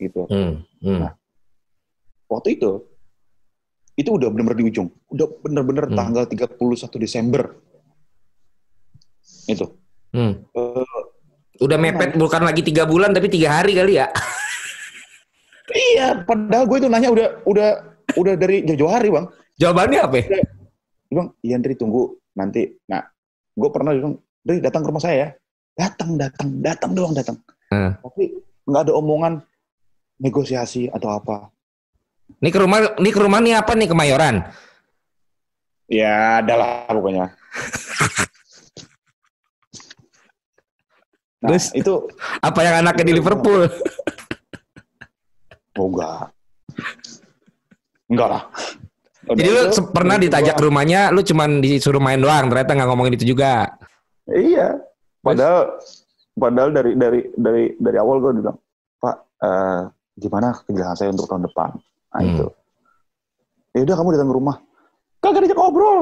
[0.00, 0.22] gitu.
[0.32, 0.98] Hmm, hmm.
[1.04, 1.12] Nah.
[2.26, 2.70] Waktu itu,
[3.94, 5.96] itu udah benar-benar di ujung, udah benar-benar Hmm.
[6.00, 7.52] tanggal 31 Desember,
[9.46, 9.66] itu.
[10.16, 10.32] hmm.
[10.56, 11.04] Eh,
[11.56, 14.08] Udah mepet bukan lagi tiga bulan tapi tiga hari kali ya.
[15.96, 17.68] iya, padahal gue itu nanya udah udah
[18.20, 19.26] udah dari jauh-jauh hari bang.
[19.56, 20.16] Jawabannya apa?
[20.20, 20.40] ya?
[21.08, 22.68] Bang, iya Andri tunggu nanti.
[22.92, 23.00] Nah,
[23.56, 25.16] gue pernah bilang, Andri datang ke rumah saya.
[25.16, 25.28] ya."
[25.76, 27.36] Datang, datang, datang doang datang.
[27.68, 27.92] Hmm.
[28.00, 28.32] Tapi
[28.64, 29.44] nggak ada omongan
[30.16, 31.52] negosiasi atau apa.
[32.40, 34.36] Ini ke rumah, ini ke rumah nih apa nih Kemayoran?
[35.86, 37.32] Ya, adalah pokoknya.
[41.36, 41.68] Nah, Terus?
[41.76, 41.94] itu
[42.40, 43.68] Apa yang anaknya di Liverpool?
[45.76, 46.20] Oh enggak.
[48.06, 48.42] Enggak lah.
[49.26, 52.46] Udah Jadi lu itu, pernah itu ditajak ke gua- rumahnya, lu cuman disuruh main doang,
[52.46, 53.74] ternyata nggak ngomongin itu juga.
[54.24, 54.78] Iya.
[55.18, 55.82] Padahal
[56.32, 58.54] padahal dari dari dari dari awal gue bilang,
[58.96, 59.80] Pak, eh,
[60.16, 61.70] gimana kejelasan saya untuk tahun depan?
[62.06, 62.30] Nah Hmm.
[62.30, 62.46] itu.
[63.74, 64.56] Ya udah kamu datang ke rumah.
[65.18, 65.98] Kagak diajak ngobrol.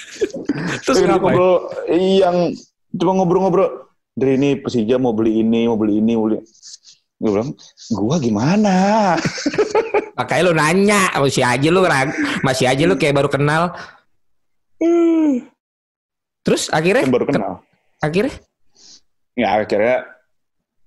[0.82, 1.12] Terus ngapain?
[1.12, 1.54] ngobrol
[1.92, 2.36] yang
[2.90, 3.68] cuma ngobrol-ngobrol.
[4.10, 6.40] Dari ini Persija mau beli ini, mau beli ini, mau beli.
[7.20, 7.52] Gue bilang,
[7.92, 8.76] gua gimana?
[10.18, 11.84] Makanya lu nanya, masih aja lu
[12.40, 13.76] masih aja lu kayak baru kenal.
[16.40, 17.52] Terus akhirnya, Kan baru kenal.
[18.00, 18.32] akhirnya,
[19.36, 20.08] Ya akhirnya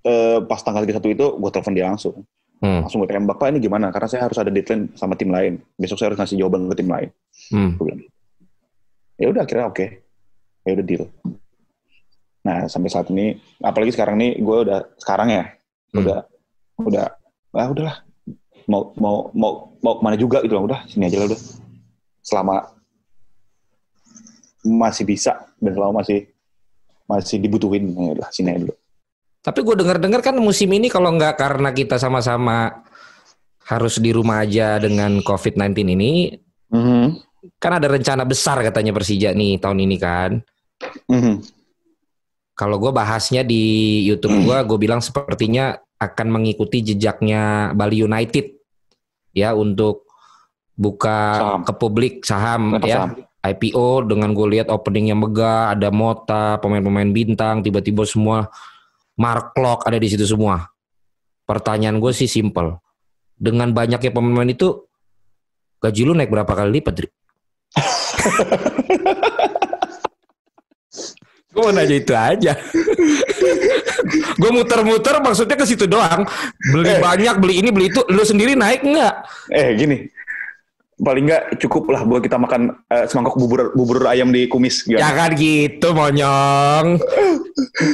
[0.03, 2.25] eh, pas tanggal 31 itu gue telepon dia langsung.
[2.59, 3.93] hmm, Langsung gue tembak, Pak ini gimana?
[3.93, 5.61] Karena saya harus ada deadline sama tim lain.
[5.77, 7.09] Besok saya harus ngasih jawaban ke tim lain.
[7.53, 7.69] hmm.
[7.77, 8.01] Gue bilang.
[9.21, 9.85] Ya udah akhirnya oke.
[10.65, 11.05] Ya udah deal.
[12.43, 15.43] Nah sampai saat ini, apalagi sekarang nih, gue udah sekarang ya,
[15.93, 16.01] Hmm.
[16.01, 16.19] udah,
[16.81, 17.05] udah,
[17.53, 17.97] ah udahlah,
[18.65, 21.41] mau mau mau mau ke mana juga gitu loh, udah sini aja lah udah.
[22.25, 22.55] Selama
[24.63, 26.33] masih bisa dan selama masih
[27.05, 28.75] masih dibutuhin, ya udah sini aja dulu.
[29.43, 32.81] Tapi gue dengar-dengar kan musim ini kalau nggak karena kita sama-sama
[33.67, 36.31] harus di rumah aja dengan COVID-19 ini,
[36.71, 37.05] Mhm.
[37.59, 40.41] kan ada rencana besar katanya Persija nih tahun ini kan.
[41.11, 41.62] Mhm.
[42.63, 43.59] Kalau gue bahasnya di
[44.07, 48.55] YouTube gue, gue bilang sepertinya akan mengikuti jejaknya Bali United
[49.35, 50.07] ya untuk
[50.79, 51.61] buka Saham.
[51.67, 52.95] ke publik saham Kenapa ya.
[53.03, 53.11] saham?
[53.43, 58.47] IPO dengan gue lihat openingnya megah, ada Mota, pemain-pemain bintang, tiba-tiba semua
[59.19, 60.71] Mark Klok ada di situ semua.
[61.43, 62.79] Pertanyaan gue sih simple.
[63.35, 64.87] Dengan banyaknya pemain itu,
[65.83, 67.03] gaji lu naik berapa kali lipat?
[71.53, 72.53] gue mau nanya itu aja.
[74.41, 76.25] gue muter-muter maksudnya ke situ doang.
[76.67, 76.99] Beli Eh.
[76.99, 78.01] banyak, beli ini, beli itu.
[78.07, 79.13] Lu sendiri naik nggak?
[79.49, 79.97] Eh gini,
[80.95, 84.81] paling nggak cukup lah buat kita makan eh, semangkok bubur bubur ayam di kumis.
[84.85, 85.13] Ya Gimana?
[85.15, 86.87] kan gitu monyong.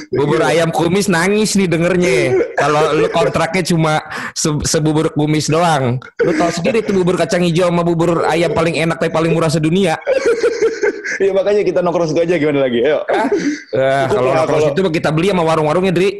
[0.10, 2.32] Bubur ayam kumis nangis nih dengernya.
[2.56, 4.00] Kalau lu kontraknya cuma
[4.32, 6.00] se- sebubur kumis doang.
[6.18, 9.52] Lu tau sendiri tuh bubur kacang hijau sama bubur ayam paling enak tapi paling murah
[9.52, 10.00] sedunia.
[11.18, 12.86] Iya makanya kita nongkrong situ aja gimana lagi?
[12.86, 13.02] Ayo.
[13.74, 16.10] Eh, Cukup kalau kalau- situ kita beli sama warung-warungnya, Dri.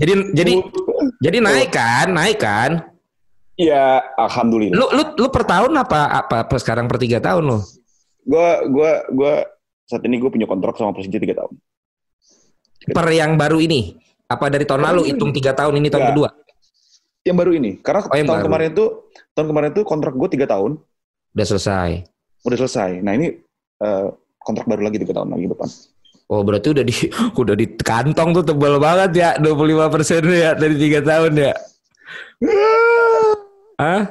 [0.00, 0.52] jadi jadi
[1.20, 2.70] jadi naik kan, naik kan.
[3.60, 4.72] Iya, alhamdulillah.
[4.76, 7.58] Lu lu lu per tahun apa apa, apa sekarang per tiga tahun lu?
[8.24, 9.34] Gua gua gua
[9.84, 11.52] saat ini gue punya kontrak sama Persija tiga tahun.
[12.94, 13.98] Per yang baru ini?
[14.30, 16.14] Apa dari tahun lalu hitung tiga tahun ini tahun Enggak.
[16.14, 16.28] kedua?
[17.20, 18.46] Yang baru ini, karena Oh, yang tahun baru.
[18.48, 18.84] kemarin itu
[19.30, 20.80] tahun kemarin itu kontrak gue tiga tahun
[21.30, 21.90] Udah selesai.
[22.40, 22.90] udah selesai.
[23.00, 23.26] Nah ini
[23.78, 24.06] eh,
[24.38, 25.68] kontrak baru lagi tiga tahun lagi depan.
[26.26, 26.96] Oh berarti udah di
[27.42, 29.52] udah di kantong tuh tebal banget ya 25
[29.90, 31.52] persen ya dari tiga tahun ya.
[33.80, 34.02] Hah?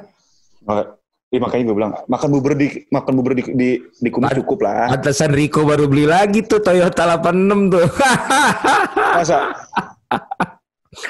[1.30, 4.90] Iya, makanya gue bilang makan bubur di makan bubur di di, di kumis cukup lah.
[4.90, 7.86] Atasan Rico baru beli lagi tuh Toyota 86 tuh.
[9.18, 9.54] Masa?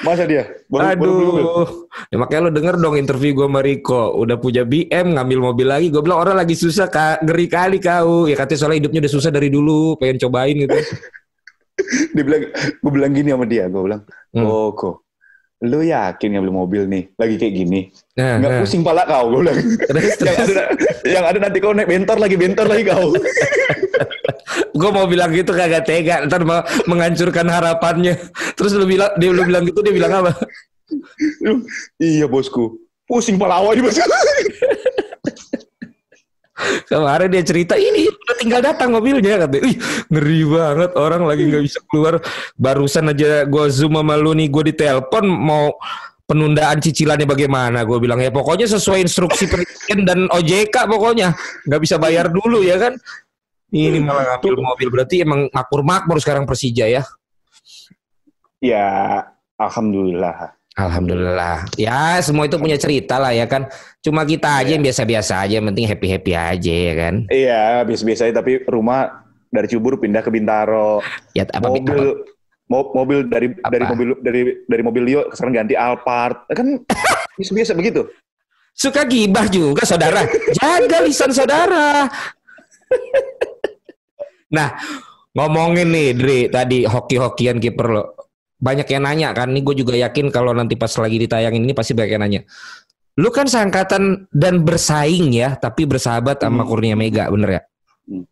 [0.04, 0.44] Masa dia?
[0.68, 1.44] Baru, baru beli mobil?
[1.48, 1.70] Aduh.
[2.12, 4.12] Ya makanya lo denger dong interview gue sama Rico.
[4.12, 5.88] Udah punya BM ngambil mobil lagi.
[5.88, 7.24] Gue bilang orang lagi susah kak.
[7.24, 8.28] Ngeri kali kau.
[8.28, 9.96] Ya katanya soalnya hidupnya udah susah dari dulu.
[9.96, 10.76] Pengen cobain gitu.
[12.12, 14.04] Dia bilang, gue bilang gini sama dia, gue bilang,
[14.36, 14.44] Hmm.
[14.44, 15.00] oh kok,
[15.64, 17.80] lu yakin ngambil mobil nih, lagi kayak gini,
[18.20, 18.60] Nah, nggak nah.
[18.60, 19.58] pusing pala kau, gue bilang.
[19.88, 20.48] Terus, yang, terus.
[20.60, 20.64] ada,
[21.08, 23.16] yang ada nanti kau naik bentor lagi, bentor lagi kau.
[24.74, 26.22] gue mau bilang gitu kagak tega.
[26.26, 28.16] Ntar mau menghancurkan harapannya.
[28.56, 30.32] Terus lu bilang dia lu bilang gitu dia bilang apa?
[32.02, 34.02] Iya bosku, pusing pala awal di bosku.
[36.90, 39.76] kemarin dia cerita ini udah tinggal datang mobilnya katanya Ih,
[40.12, 40.90] ngeri banget.
[40.98, 42.18] Orang lagi nggak bisa keluar.
[42.58, 45.72] Barusan aja gue zoom sama lu nih gue ditelepon mau
[46.26, 47.86] penundaan cicilannya bagaimana.
[47.86, 51.32] Gue bilang ya pokoknya sesuai instruksi presiden dan OJK pokoknya.
[51.64, 52.98] Nggak bisa bayar dulu ya kan
[53.70, 57.02] ini malah ngambil mobil berarti emang makmur makmur sekarang Persija ya
[58.60, 59.24] ya,
[59.56, 60.52] alhamdulillah.
[60.70, 61.64] Alhamdulillah.
[61.74, 63.72] Ya, semua itu punya cerita lah ya kan.
[64.00, 67.14] Cuma kita aja yang biasa-biasa aja, yang penting happy-happy aja ya kan.
[67.28, 71.00] Iya, biasa-biasa aja, tapi rumah dari Cibubur pindah ke Bintaro.
[71.32, 72.20] Ya apa mobil apa-
[72.68, 73.72] mo- mobil dari Apa?
[73.72, 76.44] dari mobil dari dari mobil Leo sekarang ganti Alphard.
[76.48, 76.84] Kan
[77.36, 78.04] biasa-biasa begitu.
[78.70, 80.24] suka gibah juga saudara.
[80.52, 82.04] Jaga lisan saudara.
[84.50, 84.74] nah,
[85.34, 88.04] ngomongin nih Dri tadi hoki-hokian kiper lo.
[88.60, 91.96] Banyak yang nanya kan, nih gue juga yakin kalau nanti pas lagi ditayangin ini pasti
[91.96, 92.40] banyak yang nanya.
[93.16, 96.68] Lu kan seangkatan dan bersaing ya, tapi bersahabat sama Hmm.
[96.68, 97.62] Kurnia Mega, bener ya?
[98.04, 98.24] Hmm.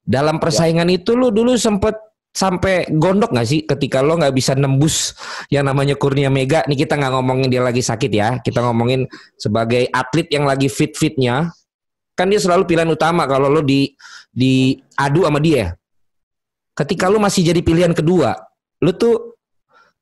[0.00, 1.92] Dalam persaingan itu lu dulu sempet
[2.36, 5.16] sampai gondok nggak sih ketika lo nggak bisa nembus
[5.48, 6.64] yang namanya Kurnia Mega?
[6.68, 9.04] Nih kita nggak ngomongin dia lagi sakit ya, kita ngomongin
[9.36, 11.52] sebagai atlet yang lagi fit-fitnya,
[12.16, 13.92] kan dia selalu pilihan utama kalau lo di
[14.32, 15.76] diadu sama dia.
[16.72, 18.36] Ketika lu masih jadi pilihan kedua,
[18.80, 19.36] lu tuh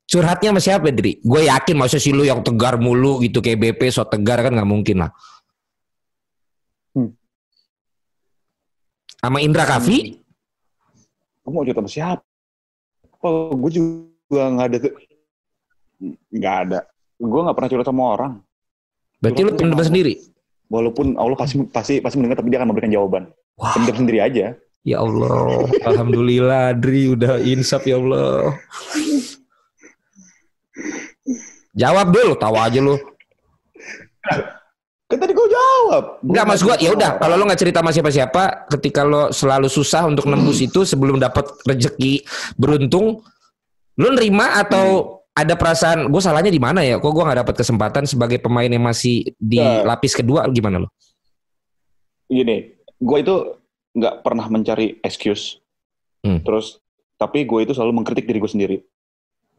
[0.07, 1.19] curhatnya sama siapa, Dri?
[1.19, 4.67] Gue yakin masa sih lu yang tegar mulu gitu kayak BP so tegar kan nggak
[4.67, 5.11] mungkin lah.
[6.95, 7.11] Hmm.
[9.19, 10.19] Sama Indra Kafi?
[11.43, 12.23] Gue mau cerita sama siapa?
[13.23, 14.93] Oh, gue juga nggak ada tuh.
[16.31, 16.79] Nggak ada.
[17.15, 18.33] Gue nggak pernah cerita sama orang.
[19.23, 20.34] Berarti lu pendem sendiri?
[20.69, 23.23] Walaupun Allah pasti pasti pasti mendengar, tapi dia akan memberikan jawaban.
[23.55, 24.57] Pendam sendiri aja.
[24.85, 25.65] ya Allah.
[25.81, 28.53] Alhamdulillah, Dri udah insaf ya Allah.
[31.75, 32.95] Jawab dulu, tahu aja lu.
[35.05, 36.17] Kan tadi gue jawab.
[36.25, 38.43] Enggak mas gue ya udah kalau lo nggak cerita sama siapa-siapa
[38.73, 42.25] ketika lo selalu susah untuk nembus itu sebelum dapat rezeki
[42.57, 43.21] beruntung
[44.01, 48.03] lo nerima atau ada perasaan gue salahnya di mana ya kok gue nggak dapat kesempatan
[48.07, 49.83] sebagai pemain yang masih di Ya.
[49.83, 50.89] lapis kedua gimana lo
[52.25, 53.35] gini, gue itu
[53.95, 55.61] nggak pernah mencari excuse.
[56.25, 56.41] Hmm.
[56.41, 56.81] Terus,
[57.15, 58.77] tapi gue itu selalu mengkritik diri gue sendiri.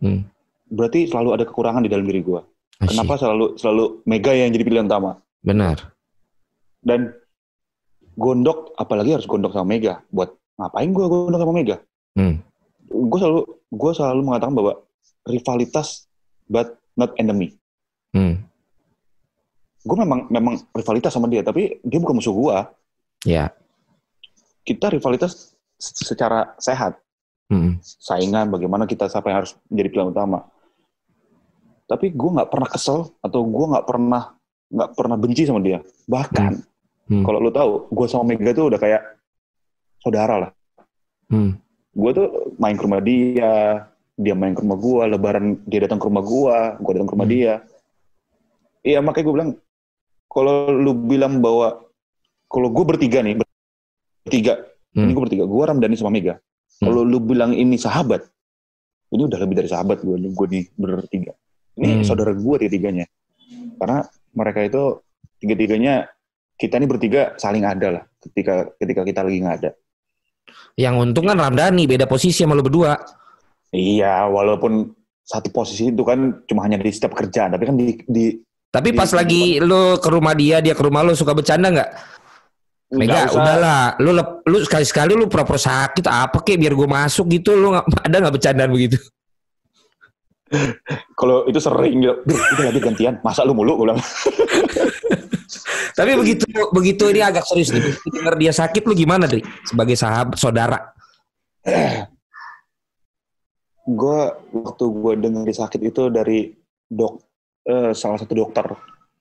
[0.03, 0.27] Hmm.
[0.67, 2.41] Berarti selalu ada kekurangan di dalam diri gue.
[2.83, 2.91] Asyik.
[2.93, 5.17] Kenapa selalu selalu Mega yang jadi pilihan utama?
[5.47, 5.95] benar
[6.83, 7.15] Dan
[8.19, 10.03] gondok, apalagi harus gondok sama Mega.
[10.11, 11.77] Buat ngapain gue gondok sama Mega?
[12.19, 12.43] Hmm.
[12.91, 14.73] Gue selalu gue selalu mengatakan bahwa
[15.27, 16.07] rivalitas
[16.47, 17.59] but not enemy.
[18.15, 18.47] Hmm.
[19.83, 22.57] Gue memang memang rivalitas sama dia, tapi dia bukan musuh gue.
[23.27, 23.51] ya
[24.63, 26.99] Kita rivalitas secara sehat.
[27.47, 27.79] Hmm.
[27.79, 30.51] saingan bagaimana kita siapa yang harus menjadi pilihan utama
[31.87, 34.35] tapi gue nggak pernah kesel atau gue nggak pernah
[34.67, 35.79] nggak pernah benci sama dia
[36.11, 36.59] bahkan
[37.07, 37.23] Hmm.
[37.23, 38.99] kalau lo tahu gue sama Mega tuh udah kayak
[40.03, 40.51] saudara lah
[41.31, 41.55] Hmm.
[41.95, 42.27] gue tuh
[42.59, 43.87] main ke rumah dia
[44.17, 47.29] dia main ke rumah gue lebaran dia datang ke rumah gue gue datang ke rumah
[47.29, 47.37] Hmm.
[47.37, 47.53] dia
[48.81, 49.51] iya makanya gue bilang
[50.27, 51.85] kalau lu bilang bahwa
[52.49, 53.37] kalau gue bertiga nih
[54.25, 54.55] bertiga
[54.97, 55.05] Hmm.
[55.05, 56.41] ini gue bertiga gue Ramdhani sama Mega
[56.81, 56.89] Hmm.
[56.89, 58.25] kalau lu bilang ini sahabat
[59.13, 61.33] ini udah lebih dari sahabat gue gue nih bertiga
[61.77, 62.05] ini Hmm.
[62.05, 63.05] saudara gue tiga-tiganya
[63.77, 64.01] karena
[64.33, 64.83] mereka itu
[65.37, 66.09] tiga-tiganya
[66.57, 69.71] kita ini bertiga saling ada lah ketika ketika kita lagi nggak ada
[70.81, 72.97] yang untung kan Ramdhani beda posisi sama lo berdua
[73.77, 74.89] Iya, walaupun
[75.21, 78.25] satu posisi itu kan cuma hanya di setiap kerjaan, tapi kan di, di
[78.73, 81.91] tapi pas Iya, lagi lo ke rumah dia dia ke rumah lo suka bercanda nggak
[82.87, 87.27] Mega, udahlah, lu lep- lu sekali sekali lu pura-pura sakit apa kek biar gue masuk
[87.35, 87.75] gitu, lu
[88.07, 88.95] ada nggak bercandaan begitu?
[91.19, 93.83] Kalau itu sering gitu, "Duh, udah lagi gantian, masa lu mulu?
[93.83, 93.99] Gue bilang,
[95.99, 99.43] Tapi begitu begitu ini agak serius nih, denger dia sakit lu gimana Dri?
[99.67, 100.79] Sebagai sahabat saudara?
[103.87, 104.19] gue
[104.53, 106.51] waktu gue dengar sakit itu dari
[106.87, 107.23] dok,
[107.65, 108.67] eh, salah satu dokter,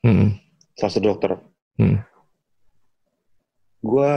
[0.01, 0.37] Hmm.
[0.73, 1.31] salah satu dokter.
[1.77, 2.01] Hmm.
[3.79, 4.09] Gue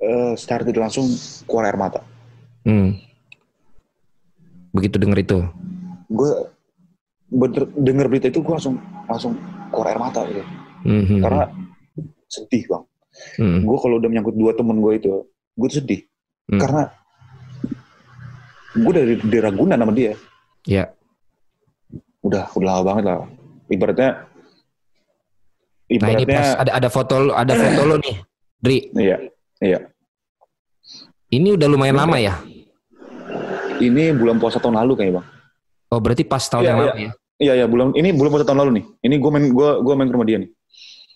[0.00, 1.08] eh, secara tidak langsung
[1.44, 2.00] keluar air mata.
[2.64, 2.96] Hmm.
[4.72, 5.38] Begitu denger itu.
[6.08, 6.30] Gue
[7.30, 9.36] bener denger berita itu gue langsung langsung
[9.70, 10.42] keluar air mata gitu.
[10.84, 11.44] Hmm, Karena
[12.26, 12.84] sedih bang.
[13.36, 15.12] hmm, Gue kalau udah menyangkut dua temen gue itu,
[15.54, 16.00] gue sedih.
[16.48, 16.60] Hmm.
[16.60, 16.82] Karena
[18.72, 20.12] gue dari, dari Ragunan sama dia.
[20.64, 20.84] Ya.
[22.20, 23.18] Udah, udah lama banget lah.
[23.66, 24.10] Ibaratnya,
[25.90, 28.16] Nah ini ibaratnya, pas ada ada foto ada foto lu nih,
[28.62, 28.78] Dri.
[28.94, 29.16] iya,
[29.58, 29.78] iya.
[31.30, 32.38] Ini udah lumayan lama ya?
[33.80, 35.26] Ini bulan puasa tahun lalu kayaknya bang.
[35.90, 36.84] Oh berarti pas tahun Iya, yang iya.
[36.86, 37.10] lalu ya?
[37.40, 38.84] Iya, iya, bulan ini bulan puasa tahun lalu nih.
[39.02, 40.50] Ini gue main, gue, gue main ke rumah dia nih.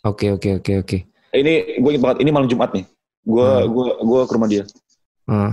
[0.02, 0.98] Oke oke oke oke.
[1.30, 2.18] Eh, Ini gue ingat banget.
[2.22, 2.84] Ini malam Jumat nih.
[3.22, 3.68] Gue, Hmm.
[3.70, 4.62] gue, gue ke rumah dia.
[5.24, 5.52] Hmm.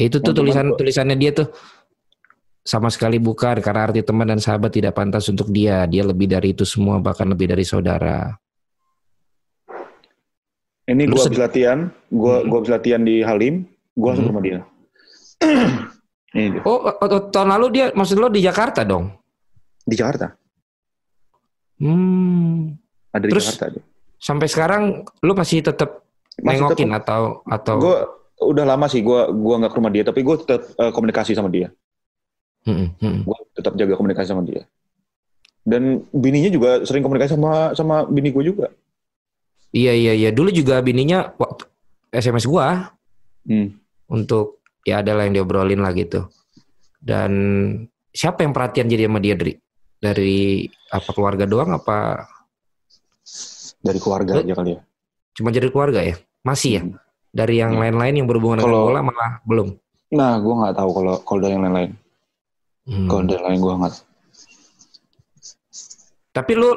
[0.00, 1.52] Ya itu tuh tulisan gua- tulisannya dia tuh
[2.64, 5.84] sama sekali bukan karena arti teman dan sahabat tidak pantas untuk dia.
[5.84, 8.32] Dia lebih dari itu semua bahkan lebih dari saudara.
[10.88, 11.86] Ini gue habis latihan.
[12.08, 12.46] Gue, Hmm.
[12.48, 13.62] gue habis latihan di Halim.
[13.94, 14.64] Gue langsung ke Hmm.
[16.34, 16.62] ini dia.
[16.64, 19.12] Oh, oh, oh, tahun lalu dia maksud lo di Jakarta dong?
[19.84, 20.32] Di Jakarta.
[21.78, 22.74] Hmm.
[23.10, 23.44] Ada di Terus?
[23.46, 23.66] Jakarta.
[23.76, 23.82] dia.
[24.16, 24.82] Sampai sekarang
[25.20, 26.04] lu masih tetap
[26.36, 27.96] nengokin atau atau Gue
[28.40, 31.48] udah lama sih gue gua nggak ke rumah dia, tapi gue tetap eh, komunikasi sama
[31.48, 31.68] dia.
[32.64, 33.24] Hmm, hmm.
[33.24, 34.64] Gue tetap jaga komunikasi sama dia.
[35.60, 38.72] Dan bininya juga sering komunikasi sama sama bini gue juga.
[39.70, 40.30] Iya iya iya.
[40.30, 41.68] Dulu juga bininya waktu
[42.10, 42.90] SMS gua
[43.40, 43.72] Hmm.
[44.06, 46.28] untuk ya adalah yang diobrolin lah gitu.
[47.00, 47.32] Dan
[48.10, 49.56] siapa yang perhatian jadi sama dia Dri?
[49.96, 52.24] Dari apa keluarga doang apa
[53.80, 54.80] Dari keluarga Lu- aja kali ya.
[55.32, 56.16] cuma jadi keluarga ya?
[56.40, 56.82] Masih ya?
[56.84, 56.96] Hmm.
[57.30, 57.82] Dari yang Hmm.
[57.86, 59.68] lain-lain yang berhubungan dengan Kalau- bola malah belum.
[60.10, 61.90] Nah, gue nggak tahu kalau kalau dari yang lain-lain.
[62.90, 63.06] Hmm.
[63.06, 63.94] Kalau dari lain gue nggak.
[66.30, 66.70] Tapi lu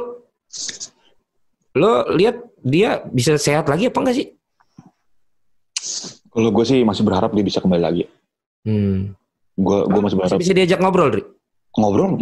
[1.73, 4.27] lu lihat dia bisa sehat lagi apa enggak sih?
[6.29, 8.03] Kalau gue sih masih berharap dia bisa kembali lagi.
[8.65, 9.13] Hmm.
[9.53, 11.23] Gue gue masih berharap Bisa diajak ngobrol, Dri?
[11.73, 12.21] ngobrol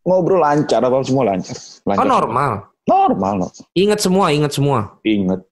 [0.00, 1.56] ngobrol lancar apa semua lancar.
[1.84, 2.00] lancar.
[2.00, 2.52] Oh normal.
[2.86, 3.48] Normal, no.
[3.74, 4.96] Ingat semua, ingat semua.
[5.02, 5.42] Ingat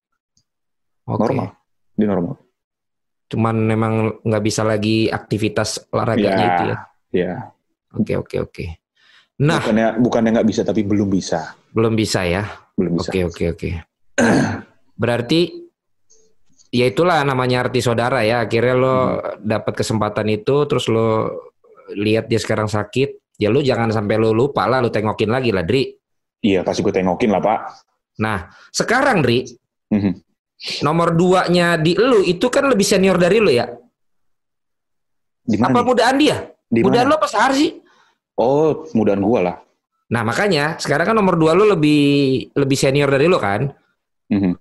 [1.05, 1.21] Oke.
[1.27, 1.49] normal.
[1.95, 2.35] Di normal.
[3.25, 6.47] Cuman memang nggak bisa lagi aktivitas olahraganya Ya.
[6.47, 6.77] itu ya.
[7.15, 7.35] Ya.
[7.95, 8.65] Oke oke oke.
[9.41, 11.55] Nah Bukannya bukannya nggak bisa tapi belum bisa.
[11.71, 12.43] belum bisa ya.
[12.75, 13.11] Belum bisa.
[13.11, 13.71] Oke oke oke.
[14.95, 15.41] Berarti
[16.71, 18.47] ya itulah namanya arti saudara ya.
[18.47, 19.19] Akhirnya lo Hmm.
[19.41, 21.31] dapat kesempatan itu, terus lo
[21.95, 23.39] lihat dia sekarang sakit.
[23.39, 25.91] Ya lo jangan sampai lo lupa lah, lo tengokin lagi lah, Dri.
[26.39, 27.59] Iya pasti gue tengokin lah pak.
[28.21, 29.43] Nah, sekarang Dri,
[29.91, 30.13] Mhm.
[30.81, 33.69] Nomor duanya di lu itu kan lebih senior dari lu ya?
[35.45, 35.77] Di mana?
[35.77, 35.89] Apa nih?
[35.93, 36.37] mudaan dia?
[36.75, 37.79] Di Mudaan lu apa Sahar sih?
[38.35, 39.57] Oh, mudaan gua lah.
[40.11, 42.03] Nah, makanya sekarang kan nomor dua lu lebih
[42.57, 43.71] lebih senior dari lu kan?
[44.33, 44.53] Mhm.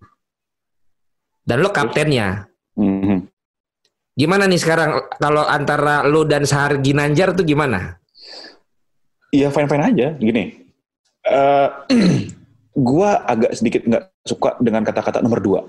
[1.43, 2.47] Dan lu kaptennya.
[2.77, 3.27] Mhm.
[4.13, 7.97] Gimana nih sekarang kalau antara lu dan Sahar Ginanjar tuh gimana?
[9.33, 10.07] Iya fine fine aja.
[10.13, 10.53] Gini,
[11.25, 11.67] eh
[12.87, 15.65] gua agak sedikit nggak suka dengan kata-kata nomor dua.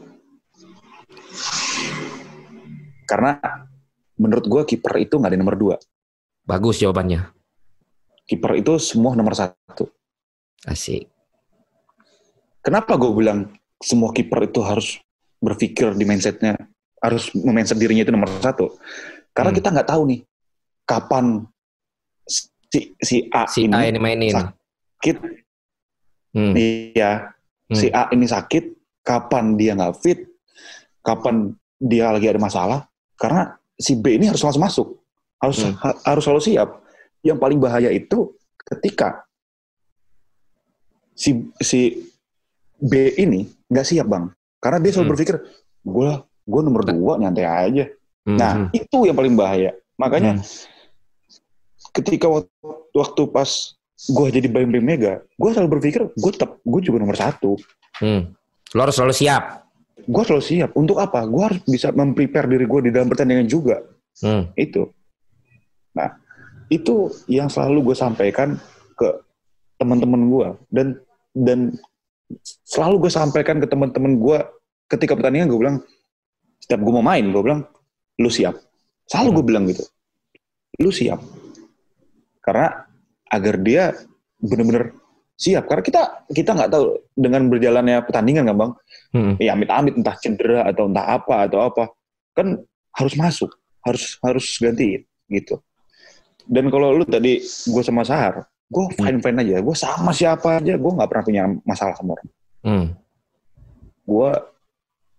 [3.14, 3.38] Karena
[4.18, 5.76] menurut gua kiper itu nggak ada nomor dua.
[6.42, 7.30] Bagus jawabannya.
[8.26, 9.86] Kiper itu semua nomor satu.
[10.66, 11.06] Asik.
[12.58, 14.98] Kenapa gue bilang semua kiper itu harus
[15.38, 16.56] berpikir di mindsetnya,
[16.98, 18.74] harus mindset dirinya itu nomor satu.
[19.30, 19.58] Karena Hmm.
[19.62, 20.20] kita nggak tahu nih
[20.82, 21.44] kapan
[22.26, 24.32] si si A Si ini A ini mainin.
[24.34, 25.16] sakit,
[26.34, 26.56] Hmm.
[26.58, 27.30] iya
[27.70, 27.76] Hmm.
[27.76, 28.64] si A ini sakit,
[29.06, 30.24] kapan dia nggak fit,
[31.04, 32.88] kapan dia lagi ada masalah.
[33.14, 33.42] Karena
[33.74, 34.88] si B ini harus langsung masuk,
[35.38, 35.74] harus Hmm.
[35.78, 36.68] ha- harus selalu siap.
[37.22, 39.24] Yang paling bahaya itu ketika
[41.14, 42.10] si si
[42.76, 45.12] B ini nggak siap bang, karena dia selalu Hmm.
[45.14, 45.36] berpikir
[45.80, 46.10] gue
[46.44, 47.84] gue nomor dua nyantai aja.
[48.26, 48.36] Hmm.
[48.36, 49.72] Nah itu yang paling bahaya.
[49.96, 50.44] Makanya Hmm.
[51.94, 52.50] ketika waktu,
[52.92, 53.48] waktu pas
[54.04, 57.56] gue jadi Bayern Mega, gue selalu berpikir gue tetap gue juga nomor satu.
[57.96, 58.34] Hmm.
[58.74, 59.63] Lo harus selalu siap.
[60.04, 60.70] Gue selalu siap.
[60.76, 61.24] Untuk apa?
[61.24, 63.80] Gue harus bisa memprepare diri gue di dalam pertandingan juga.
[64.20, 64.52] Hmm.
[64.54, 64.88] Itu.
[65.94, 66.10] Nah,
[66.68, 68.56] itu yang selalu gue sampaikan
[68.94, 69.08] ke
[69.76, 70.86] teman-teman gue dan
[71.34, 71.58] dan
[72.62, 74.38] selalu gue sampaikan ke teman-teman gue
[74.86, 75.78] ketika pertandingan gue bilang
[76.62, 77.66] setiap gue mau main gue bilang
[78.22, 78.54] lu siap.
[79.04, 79.84] Selalu gue bilang gitu.
[80.80, 81.20] Lu siap.
[82.40, 82.70] Karena
[83.28, 83.92] agar dia
[84.38, 84.94] benar-benar
[85.34, 85.66] siap.
[85.66, 88.72] Karena kita kita nggak tahu dengan berjalannya pertandingan kan bang.
[89.14, 89.38] Hmm.
[89.38, 91.94] Ya amit-amit entah cedera atau entah apa atau apa
[92.34, 92.58] kan
[92.98, 93.54] harus masuk
[93.86, 95.60] harus harus gantiin gitu.
[96.44, 99.62] Dan kalau lu tadi gue sama Sahar, gue fine fine aja.
[99.64, 102.28] Gue sama siapa aja, gue nggak pernah punya masalah sama orang.
[102.64, 102.86] Hmm.
[104.04, 104.30] Gue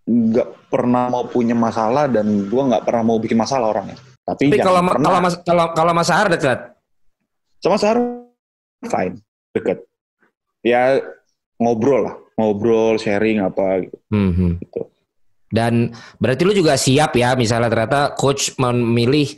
[0.06, 3.98] nggak pernah mau punya masalah dan gue nggak pernah mau bikin masalah orangnya.
[4.26, 5.06] Tapi, Tapi kalau pernah.
[5.06, 6.60] kalau Mas kalau kalau Mas Sahar dekat.
[7.62, 7.98] sama Sahar
[8.86, 9.18] fine
[9.58, 9.82] deket.
[10.62, 11.02] Ya
[11.58, 13.98] ngobrol lah, ngobrol sharing apa gitu.
[14.12, 14.32] Hmm.
[14.32, 14.52] hmm.
[14.62, 14.82] Gitu.
[15.50, 19.32] Dan berarti lu juga siap ya misalnya ternyata coach memilih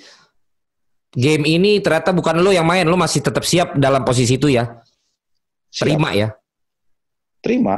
[1.13, 4.81] game ini ternyata bukan lu yang main, lu masih tetap siap dalam posisi itu ya.
[5.69, 5.83] Siap.
[5.85, 6.29] Terima ya.
[7.37, 7.75] Terima,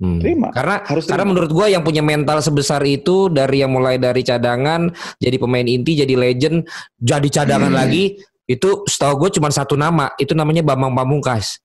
[0.00, 0.18] Hmm.
[0.18, 0.48] terima.
[0.50, 1.30] Karena Harus karena terima.
[1.36, 4.90] menurut gua yang punya mental sebesar itu dari yang mulai dari cadangan
[5.22, 6.66] jadi pemain inti jadi legend
[6.98, 7.78] jadi cadangan Hmm.
[7.84, 8.04] lagi
[8.44, 11.62] itu setahu gue cuma satu nama itu namanya Bambang Pamungkas.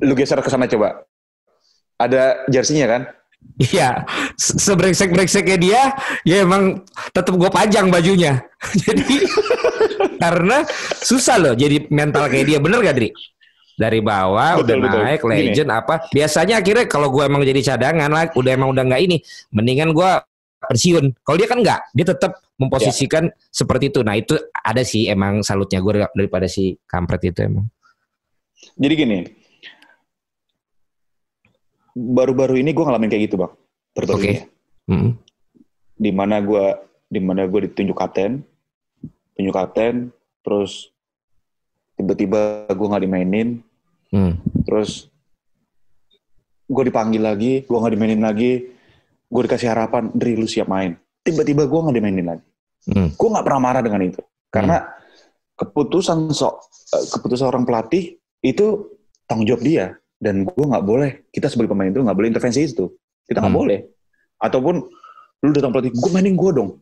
[0.00, 1.04] Lu geser ke sana coba.
[2.02, 3.02] Ada jersinya kan?
[3.58, 5.82] Iya, se- sebrengsek brengseknya dia,
[6.26, 6.82] ya emang
[7.14, 8.42] tetap gue pajang bajunya.
[8.86, 9.02] jadi
[10.18, 10.62] karena
[11.02, 13.10] susah loh jadi mental kayak dia, bener gak Dri?
[13.72, 15.00] Dari bawah Betul, udah betul.
[15.02, 15.34] naik Gini.
[15.50, 15.94] legend apa?
[16.12, 19.16] Biasanya akhirnya kalau gue emang jadi cadangan lah, udah emang udah nggak ini,
[19.50, 20.10] mendingan gue
[20.68, 21.04] pensiun.
[21.24, 24.00] Kalau dia kan nggak, dia tetap memposisikan seperti itu.
[24.06, 27.66] Nah itu ada sih emang salutnya gue daripada si kampret itu emang.
[28.78, 29.18] Jadi gini,
[31.92, 33.52] baru-baru ini gue ngalamin kayak gitu bang.
[33.92, 34.28] Baru-baru Oke.
[34.28, 34.40] ini.
[34.88, 35.10] Mm.
[35.96, 36.64] Di mana gue,
[37.06, 38.42] di mana gue ditunjuk kapten,
[39.36, 40.10] tunjuk kapten,
[40.42, 40.90] terus
[41.94, 43.48] tiba-tiba gue nggak dimainin,
[44.12, 44.36] Hmm.
[44.68, 45.08] terus
[46.68, 48.68] gue dipanggil lagi, gue nggak dimainin lagi,
[49.24, 50.92] gue dikasih harapan, Dri lu siap main.
[51.24, 52.46] Tiba-tiba gue nggak dimainin lagi.
[52.92, 53.08] Hmm.
[53.16, 54.20] Gue nggak pernah marah dengan itu,
[54.52, 54.84] karena
[55.56, 56.60] keputusan so,
[56.92, 59.86] eh, keputusan orang pelatih itu tanggung jawab dia
[60.22, 62.86] dan gue nggak boleh kita sebagai pemain itu nggak boleh intervensi itu
[63.26, 63.58] kita nggak Hmm.
[63.58, 63.78] boleh
[64.38, 64.74] ataupun
[65.42, 66.78] lu datang pelatih gue mainin gue dong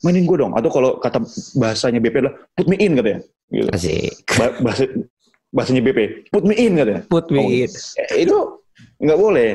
[0.00, 1.24] mainin gue dong atau kalau kata
[1.54, 3.68] bahasanya BP adalah put me in katanya gitu.
[3.72, 4.12] Asik.
[4.36, 4.84] Ba- bahasa
[5.48, 7.70] bahasanya BP put me in katanya Put me Oh, in.
[8.12, 8.36] Eh, itu
[9.00, 9.50] nggak boleh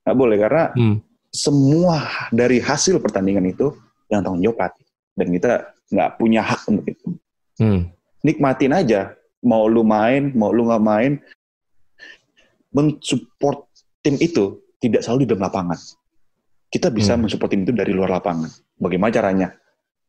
[0.00, 0.96] nggak boleh karena Hmm.
[1.28, 1.98] semua
[2.30, 3.74] dari hasil pertandingan itu
[4.06, 5.50] yang tanggung jawab pelatih dan kita
[5.88, 7.06] nggak punya hak untuk itu
[7.58, 7.90] Hmm.
[8.22, 11.12] nikmatin aja mau lu main mau lu nggak main
[12.72, 13.64] mensupport
[14.04, 15.78] tim itu tidak selalu di dalam lapangan.
[16.68, 17.24] Kita bisa Hmm.
[17.26, 18.52] mensupport tim itu dari luar lapangan.
[18.76, 19.48] Bagaimana caranya?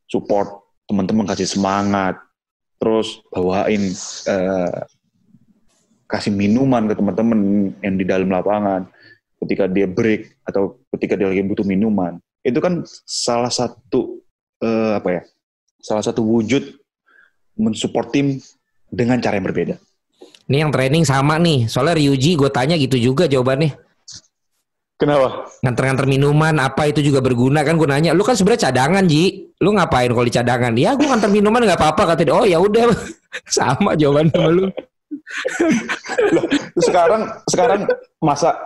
[0.06, 0.48] Support
[0.86, 2.18] teman-teman kasih semangat
[2.80, 3.92] terus bawain
[4.26, 4.80] eh,
[6.10, 7.40] kasih minuman ke teman-teman
[7.80, 8.88] yang di dalam lapangan.
[9.40, 12.20] Ketika dia break atau ketika dia lagi butuh minuman.
[12.44, 14.20] Itu kan salah satu
[14.60, 15.22] eh, apa ya?
[15.80, 16.76] Salah satu wujud
[17.56, 18.36] mensupport tim
[18.92, 19.80] dengan cara yang berbeda.
[20.50, 21.70] Ini yang training sama nih.
[21.70, 23.70] Soalnya Ryuji gue tanya gitu juga jawabannya.
[24.98, 25.46] Kenapa?
[25.62, 28.10] Nganter-nganter minuman apa itu juga berguna kan gunanya.
[28.10, 29.54] Lu kan sebenarnya cadangan Ji.
[29.62, 30.74] Lu ngapain kalau di cadangan?
[30.74, 32.34] Ya gue nganter minuman nggak apa-apa kata dia.
[32.34, 32.90] Oh ya udah
[33.56, 34.66] sama jawaban sama lu.
[36.34, 36.44] Loh,
[36.82, 37.86] sekarang sekarang
[38.18, 38.58] masa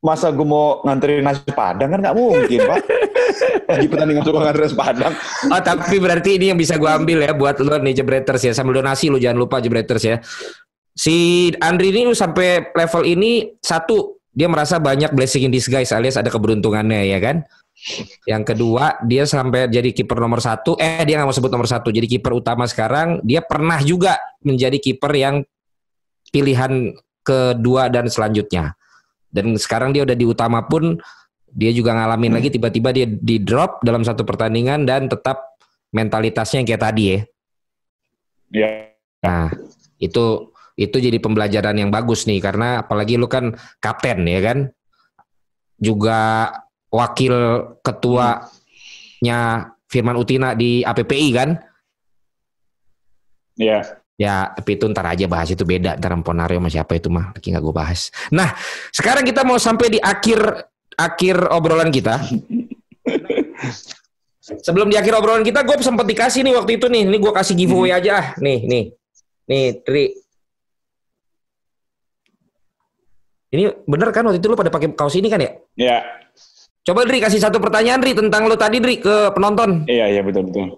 [0.00, 2.80] masa gue mau nganterin nasi padang kan nggak mungkin pak
[3.72, 5.12] lagi pertandingan suka nganterin nasi padang
[5.48, 8.84] Oh tapi berarti ini yang bisa gue ambil ya buat lu nih jebreters ya sambil
[8.84, 10.16] donasi lu jangan lupa jebreters ya.
[10.94, 16.30] Si Andri ini sampai level ini satu dia merasa banyak blessing in disguise alias ada
[16.30, 17.42] keberuntungannya ya kan.
[18.30, 21.90] Yang kedua dia sampai jadi kiper nomor satu eh dia nggak mau sebut nomor satu
[21.90, 24.14] jadi kiper utama sekarang dia pernah juga
[24.46, 25.42] menjadi kiper yang
[26.30, 26.94] pilihan
[27.26, 28.78] kedua dan selanjutnya.
[29.34, 30.94] Dan sekarang dia udah di utama pun
[31.50, 35.58] dia juga ngalamin lagi tiba-tiba dia di drop dalam satu pertandingan dan tetap
[35.90, 37.18] mentalitasnya yang kayak tadi ya.
[38.54, 38.70] ya
[39.24, 39.48] Nah,
[40.02, 44.58] itu itu jadi pembelajaran yang bagus nih karena apalagi lu kan kapten ya kan.
[45.78, 46.50] Juga
[46.90, 47.34] wakil
[47.82, 51.50] ketuanya Firman Utina di APPI kan.
[53.54, 53.82] ya
[54.14, 55.98] Ya, tapi itu ntar aja bahas itu beda.
[55.98, 58.14] Ntar Emponario sama siapa itu mah lagi nggak gue bahas.
[58.30, 58.54] Nah,
[58.94, 60.38] sekarang kita mau sampai di akhir
[60.94, 62.22] akhir obrolan kita.
[64.44, 67.10] Sebelum di akhir obrolan kita, gue sempat dikasih nih waktu itu nih.
[67.10, 68.26] Ini gue kasih giveaway aja ah.
[68.38, 68.84] Nih, nih.
[69.50, 70.14] Nih, Tri.
[73.54, 75.50] Ini bener kan waktu itu lu pada pakai kaos ini kan ya?
[75.78, 75.98] ya
[76.84, 79.86] Coba Dri kasih satu pertanyaan Dri tentang lu tadi Dri ke penonton.
[79.86, 80.74] iya iya betul betul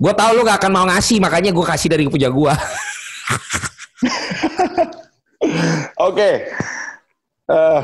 [0.00, 2.52] Gue tahu lu gak akan mau ngasih, makanya gue kasih dari puja gue.
[6.08, 6.30] oke
[7.50, 7.82] Eh,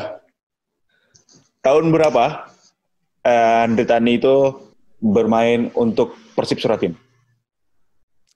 [1.58, 2.46] tahun berapa
[3.26, 4.54] eh, Andre Tani itu
[5.02, 6.94] bermain untuk Persib Suratin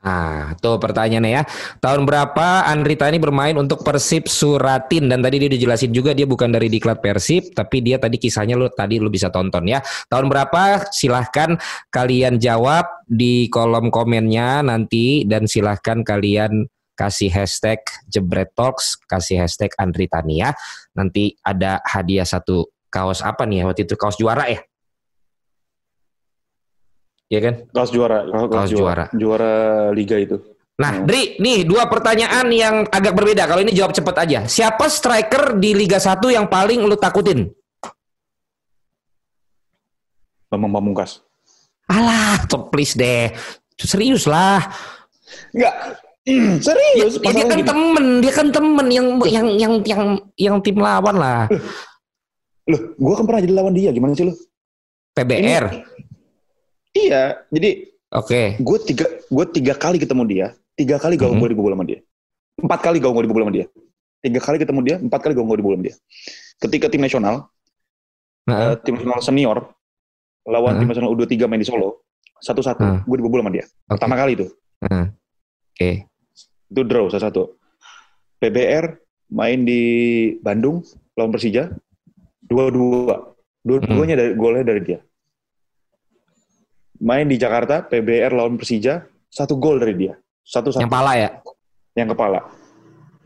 [0.00, 1.42] Nah, tuh pertanyaannya ya.
[1.76, 6.24] Tahun berapa Andri Tani bermain untuk Persib Suratin dan tadi dia udah jelasin juga dia
[6.24, 9.84] bukan dari diklat Persib, tapi dia tadi kisahnya lu tadi lu bisa tonton ya.
[10.08, 10.88] Tahun berapa?
[10.88, 11.60] Silahkan
[11.92, 16.64] kalian jawab di kolom komennya nanti dan silahkan kalian
[16.96, 20.56] kasih hashtag Jebret Talks, kasih hashtag Andri Tani ya.
[20.96, 24.64] Nanti ada hadiah satu kaos apa nih ya waktu itu kaos juara ya?
[27.30, 27.54] Iya kan?
[27.70, 29.04] kaos juara kaos, Kaos juara.
[29.14, 29.54] juara
[29.94, 30.36] liga itu
[30.80, 31.04] Nah, Hmm.
[31.04, 33.44] Dri, nih dua pertanyaan yang agak berbeda.
[33.44, 34.38] Kalau ini jawab cepet aja.
[34.48, 37.52] Siapa striker di Liga 1 yang paling lu takutin?
[40.48, 41.20] Bambang Pamungkas
[41.84, 43.28] Alah, top please deh.
[43.76, 44.62] Serius lah.
[45.50, 45.74] Enggak.
[46.64, 47.18] serius.
[47.18, 47.66] Ya, dia kan gini.
[47.68, 50.02] temen, dia kan temen yang yang yang yang
[50.38, 51.44] yang tim lawan lah.
[52.64, 53.90] Loh, gue kan pernah jadi lawan dia.
[53.90, 54.34] Gimana sih lu?
[55.12, 55.64] PBR.
[56.92, 57.44] Iya.
[57.48, 57.70] Jadi
[58.10, 58.58] Oke.
[58.58, 60.46] gue tiga gue tiga kali ketemu dia.
[60.74, 61.38] Tiga kali gak Mhm.
[61.38, 62.00] gue dibobol sama dia.
[62.58, 63.66] Empat kali gak gue dibobol sama dia.
[64.20, 64.96] Tiga kali ketemu dia.
[64.98, 65.96] Empat kali gak gue dibobol sama dia.
[66.58, 67.48] Ketika tim nasional,
[68.48, 69.58] Nah, eh, tim nasional senior
[70.42, 70.80] lawan Heeh.
[70.82, 72.02] tim nasional U23 main di Solo,
[72.40, 72.80] satu-satu.
[72.82, 73.00] Heeh.
[73.04, 73.64] Gue dibobol sama dia.
[73.86, 74.46] Pertama kali itu.
[74.80, 75.12] nah.
[75.70, 76.08] Oke.
[76.66, 77.56] Itu draw satu-satu.
[78.38, 78.96] PBR
[79.30, 79.82] main di
[80.40, 80.80] Bandung
[81.14, 81.68] lawan Persija,
[82.40, 83.36] dua-dua.
[83.60, 84.98] Dua-duanya dari golnya dari dia.
[87.00, 90.14] Main di Jakarta, PBR lawan Persija, satu gol dari dia.
[90.44, 91.30] Satu-satu Yang pala ya?
[91.96, 92.40] yang kepala.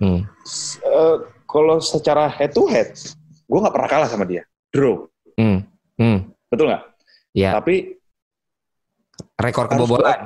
[0.00, 0.24] Hmm.
[0.80, 2.94] Eh, kalau secara head to head,
[3.44, 4.42] gue nggak pernah kalah sama dia.
[4.70, 4.96] Draw,
[5.36, 5.58] Hmm.
[5.94, 6.18] Hmm.
[6.46, 6.82] betul nggak?
[7.34, 7.98] Ya, Tapi
[9.36, 10.22] rekor kebobolan.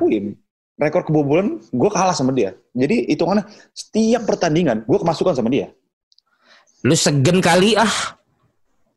[0.77, 2.53] rekor kebobolan gue kalah sama dia.
[2.73, 5.73] Jadi hitungannya setiap pertandingan gue kemasukan sama dia.
[6.85, 7.91] Lu segen kali ah.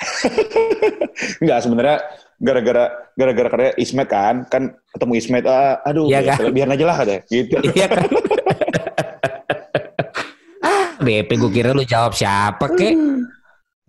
[1.42, 1.98] Enggak sebenarnya
[2.42, 6.50] gara-gara gara-gara karena Ismet kan kan ketemu Ismet ah, aduh biar, kan?
[6.50, 8.10] biar aja lah katanya gitu Iya kan?
[10.66, 12.98] ah, BP gue kira lu jawab siapa kek?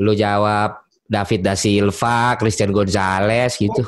[0.05, 3.85] Lu jawab David da Silva, Christian Gonzalez gitu.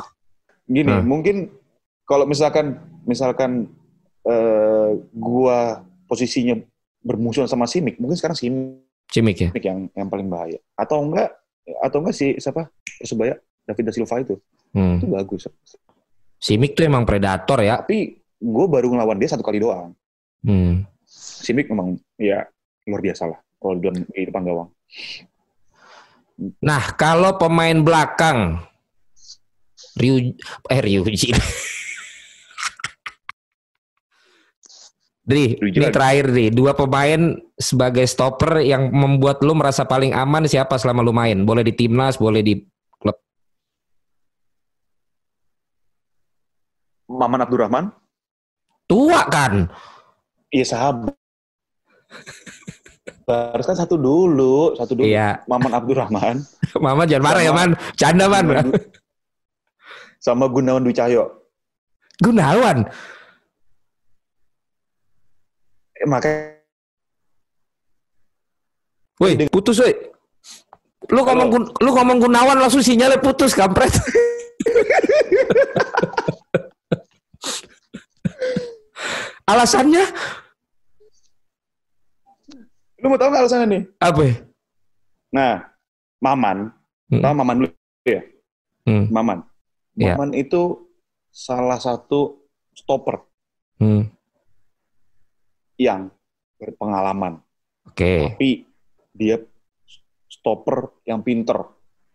[0.64, 1.04] gini Hmm.
[1.04, 1.52] mungkin
[2.08, 3.68] kalau misalkan misalkan
[4.24, 6.56] eh, gua posisinya
[7.04, 8.80] bermusuhan sama Simic mungkin sekarang Simic
[9.12, 9.50] Cimik ya?
[9.60, 11.36] yang yang paling bahaya atau enggak
[11.84, 13.36] atau enggak si siapa Persebaya
[13.68, 14.40] David da Silva itu
[14.74, 14.98] Hmm.
[14.98, 15.42] itu bagus
[16.36, 17.80] Simic tuh emang predator ya.
[17.80, 19.94] tapi gue baru ngelawan dia satu kali doang
[20.44, 20.84] Hmm.
[21.08, 22.44] Simic memang ya
[22.84, 24.68] luar biasa lah kalau di depan gawang
[26.58, 28.58] Nah, kalau pemain belakang
[29.94, 30.34] Ryu
[30.66, 31.30] eh Ryuji.
[35.24, 35.94] Dri, Ryuji ini lagi.
[35.94, 36.46] terakhir Dri.
[36.50, 41.46] Dua pemain sebagai stopper yang membuat lu merasa paling aman siapa selama lu main?
[41.46, 42.60] Boleh di timnas, boleh di
[42.98, 43.16] klub.
[47.08, 47.84] Maman Abdurrahman
[48.84, 49.68] Tua kan?
[50.48, 51.16] iya sahabat
[53.24, 55.40] harus kan satu dulu satu dulu Iya.
[55.48, 56.36] Maman Abdurrahman
[56.84, 58.46] Mama jangan marah ya Sama- man, canda man.
[60.20, 61.24] Sama Gunawan Dwi Cahyo.
[62.16, 62.88] Gunawan,
[65.94, 66.56] Eh, makanya
[69.20, 69.92] woi putus woi.
[71.12, 71.48] Lu ngomong
[71.78, 73.92] lu ngomong Gunawan langsung sinyalnya putus kampret.
[79.44, 80.04] Alasannya
[82.96, 83.82] lu mau tahu nggak alasannya nih?
[84.00, 84.20] apa?
[84.24, 84.34] ya?
[85.28, 85.54] Nah,
[86.24, 86.72] Maman,
[87.12, 87.20] Hmm.
[87.20, 87.68] tahu Maman dulu
[88.00, 88.24] ya?
[88.88, 89.04] Hmm.
[89.12, 89.38] Maman.
[89.92, 90.16] Iya.
[90.16, 90.88] Maman itu
[91.28, 93.20] salah satu stopper
[93.76, 94.08] Hmm.
[95.76, 96.08] yang
[96.56, 97.44] berpengalaman.
[97.84, 98.32] Oke.
[98.32, 98.64] Tapi
[99.12, 99.36] dia
[100.24, 101.60] stopper yang pinter.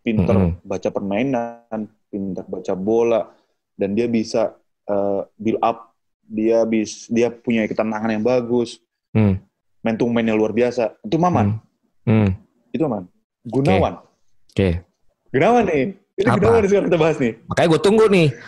[0.02, 0.66] Pinter Mm-mm.
[0.66, 3.30] baca permainan, pinter baca bola,
[3.78, 4.58] dan dia bisa
[4.90, 5.89] eh, build up.
[6.30, 8.78] Dia bis, dia punya ketenangan yang bagus.
[9.10, 9.42] Hmm.
[9.82, 10.94] Main to main yang luar biasa.
[11.02, 11.58] Itu Maman.
[12.06, 12.38] Hmm.
[12.70, 13.10] Itu Maman.
[13.50, 14.06] Gunawan.
[14.54, 14.86] Oke.
[15.34, 15.98] Gunawan nih.
[16.22, 16.38] Ini Apa?
[16.38, 17.34] Gunawan sekarang kita bahas nih.
[17.50, 18.28] Makanya gue tunggu nih.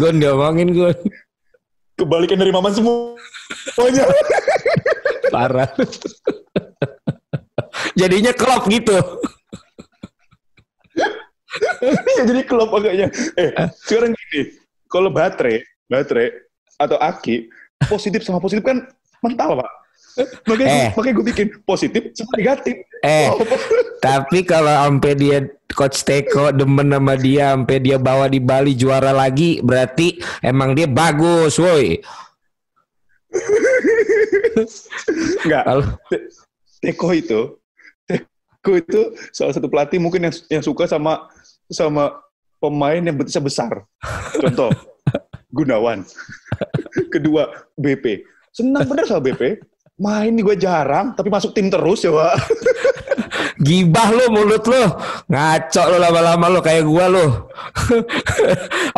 [0.00, 0.96] Gun diomongin Gun.
[1.98, 3.18] Kebalikan dari Maman semua.
[3.76, 4.04] Semuanya.
[5.32, 5.68] Parah.
[7.98, 8.96] Jadinya klop gitu.
[11.82, 13.08] Iya, jadi klop agaknya.
[13.36, 13.50] Eh,
[13.84, 14.56] sekarang gini,
[14.88, 16.32] kalau baterai, baterai
[16.76, 17.48] atau aki,
[17.86, 18.88] positif sama positif kan
[19.20, 19.70] mental, Pak.
[20.44, 20.88] Makanya, Eh.
[20.92, 22.84] makanya gue bikin positif sama negatif.
[23.00, 23.40] Eh, Oh,
[24.04, 25.38] tapi kalau sampai dia
[25.72, 30.84] coach Teko demen sama dia sampai dia bawa di Bali juara lagi berarti emang dia
[30.84, 31.96] bagus, woi.
[35.44, 35.64] enggak.
[36.82, 37.40] Teko itu,
[38.04, 39.00] Teko itu
[39.32, 41.24] salah satu pelatih mungkin yang, yang suka sama
[41.72, 42.22] sama
[42.62, 43.82] pemain yang betisnya besar.
[44.38, 44.70] Contoh,
[45.56, 46.06] Gunawan.
[47.12, 48.22] Kedua, BP.
[48.52, 49.58] Senang bener sama BP.
[49.98, 52.34] Main nih gue jarang, tapi masuk tim terus ya, Pak.
[53.62, 54.82] gibah lu mulut lu
[55.30, 57.26] ngaco lu lama-lama lu kayak gua lu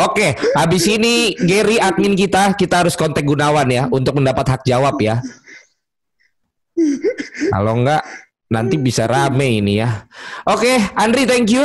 [0.01, 4.97] oke habis ini Gary admin kita kita harus kontak Gunawan ya untuk mendapat hak jawab
[5.05, 5.21] ya
[7.53, 8.03] kalau enggak
[8.49, 10.09] nanti bisa rame ini ya
[10.49, 11.65] oke Andri thank you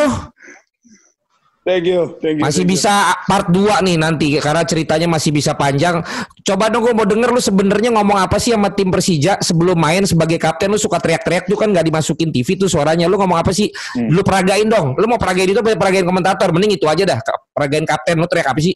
[1.70, 2.44] Thank you, thank you.
[2.50, 2.82] masih thank you.
[2.82, 6.02] bisa part 2 nih nanti karena ceritanya masih bisa panjang.
[6.42, 10.02] Coba dong gue mau denger lu sebenarnya ngomong apa sih sama tim Persija sebelum main
[10.02, 10.74] sebagai kapten?
[10.74, 13.06] Lu suka teriak-teriak tuh kan gak dimasukin TV tuh suaranya.
[13.06, 13.70] Lu ngomong apa sih?
[13.70, 14.10] Hmm.
[14.10, 14.98] lu peragain dong.
[14.98, 15.78] Lu mau peragain itu apa?
[15.78, 16.50] Peragain komentator.
[16.50, 17.20] Mending itu aja dah.
[17.54, 18.18] Peragain kapten.
[18.18, 18.74] Lu teriak apa sih?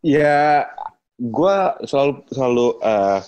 [0.00, 0.64] Ya,
[1.20, 3.20] gue selalu selalu eh,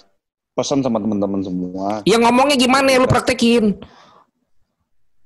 [0.57, 2.01] pesan sama teman-teman semua.
[2.09, 2.97] ya ngomongnya gimana ya?
[2.97, 3.77] Lu praktekin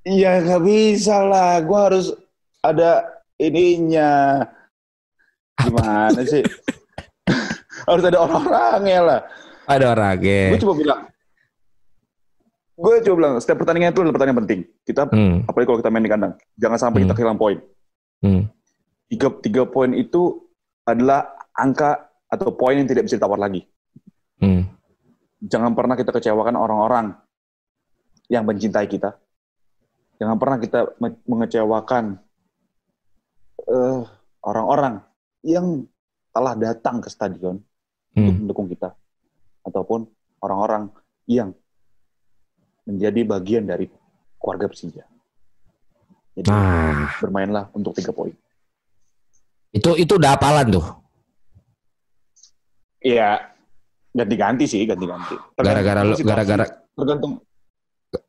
[0.09, 2.07] Iya nggak bisa lah, gue harus
[2.65, 3.05] ada
[3.37, 4.41] ininya.
[5.61, 6.41] Gimana sih?
[7.89, 9.21] harus ada orang-orangnya lah.
[9.69, 11.01] ada orang Gue ya coba bilang,
[12.73, 14.61] gue coba bilang setiap pertandingan itu adalah pertandingan penting.
[14.81, 17.17] Kita, hmm, apalagi kalau kita main di kandang, jangan sampai kita Hmm.
[17.21, 17.59] kehilangan poin.
[18.25, 18.43] hmm,
[19.09, 20.41] Tiga, tiga poin itu
[20.85, 23.65] adalah angka atau poin yang tidak bisa ditawar lagi.
[24.41, 24.63] hmm.
[25.39, 27.13] jangan pernah kita kecewakan orang-orang
[28.27, 29.15] yang mencintai kita.
[30.19, 32.19] Jangan pernah kita me- mengecewakan
[33.69, 34.01] eh,
[34.43, 35.03] orang-orang
[35.43, 35.85] yang
[36.31, 37.59] telah datang ke stadion
[38.13, 38.41] untuk Hmm.
[38.43, 38.97] mendukung kita,
[39.63, 40.09] ataupun
[40.41, 40.91] orang-orang
[41.29, 41.53] yang
[42.83, 43.87] menjadi bagian dari
[44.41, 45.05] keluarga Persija.
[46.35, 48.33] Jadi nah bermainlah untuk tiga poin.
[49.69, 50.87] itu itu udah apalan tuh
[52.99, 53.39] Iya,
[54.11, 55.37] ganti-ganti sih, ganti-ganti.
[55.55, 56.65] Gara-gara lu gara-gara
[56.97, 57.39] tergantung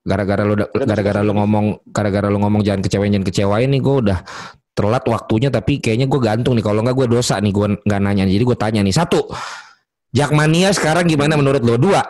[0.03, 4.19] gara-gara lu gara-gara lu ngomong gara-gara lu ngomong jangan kecewain jangan kecewain nih gue udah
[4.75, 6.63] telat waktunya tapi kayaknya gue gantung nih.
[6.63, 8.23] Kalau nggak gue dosa nih gue nggak nanya.
[8.27, 9.27] Jadi gue tanya nih satu
[10.09, 12.01] Jakmania sekarang gimana menurut lo dua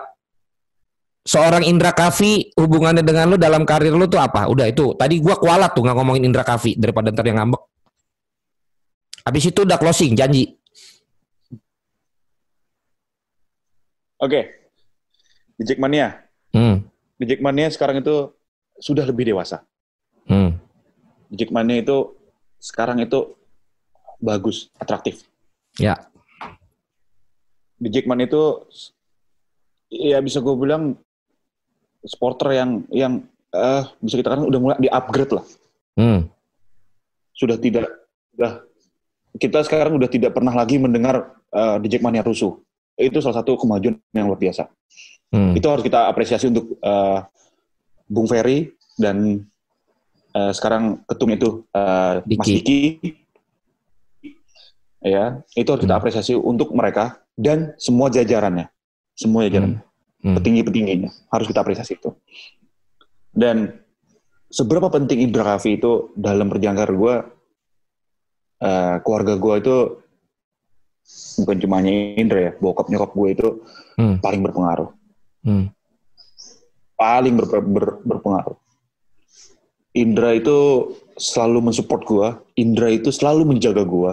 [1.25, 4.49] seorang Indra Kavi hubungannya dengan lo dalam karir lo tuh apa?
[4.49, 7.61] Udah itu tadi gue kualat tuh nggak ngomongin Indra Kavi daripada ntar yang ngambek.
[9.29, 10.57] Habis itu udah closing janji.
[14.19, 14.71] Oke.
[15.59, 16.23] Di Jackmania.
[16.55, 16.88] hmm,
[17.27, 18.31] Jackmania sekarang itu
[18.79, 19.63] sudah lebih dewasa.
[20.31, 20.55] hmm,
[21.27, 22.15] Di Jackmania itu
[22.59, 23.35] sekarang itu
[24.19, 25.23] bagus, atraktif.
[25.79, 25.95] ya
[27.79, 28.43] Di Jackmania itu
[29.91, 30.95] ya bisa gue bilang
[32.03, 33.13] supporter yang yang
[33.49, 35.45] eh bisa kita katakan udah mulai di-upgrade lah.
[35.99, 36.19] hmm,
[37.35, 37.87] Sudah tidak
[38.35, 38.63] sudah
[39.39, 42.59] kita sekarang udah tidak pernah lagi mendengar eh, di Jackmania rusuh.
[42.99, 44.67] Itu salah satu kemajuan yang luar biasa.
[45.33, 45.53] Hmm.
[45.57, 47.19] itu harus kita apresiasi untuk eh,
[48.09, 49.45] Bung Ferry dan
[50.33, 52.59] eh, sekarang ketum itu eh, Mas Diki.
[52.61, 52.79] Diki
[54.99, 56.01] ya itu harus kita Hmm.
[56.03, 58.67] apresiasi untuk mereka dan semua jajarannya
[59.15, 59.83] semua jajarannya
[60.19, 60.35] Hmm.
[60.35, 62.11] petinggi-petingginya harus kita apresiasi itu.
[63.31, 63.71] Dan
[64.51, 67.15] seberapa penting Indra Kafi itu dalam perjalanan karir gue,
[68.59, 69.75] eh, keluarga gue itu
[71.39, 73.47] bukan cuma hanya Indra ya, bokap nyokap gue itu
[73.95, 74.19] Hmm.
[74.19, 74.91] paling berpengaruh,
[75.39, 75.71] Hmm.
[76.99, 78.59] paling ber- ber- berpengaruh.
[79.95, 82.27] Indra itu selalu mensupport gue,
[82.59, 84.11] Indra itu selalu menjaga gue.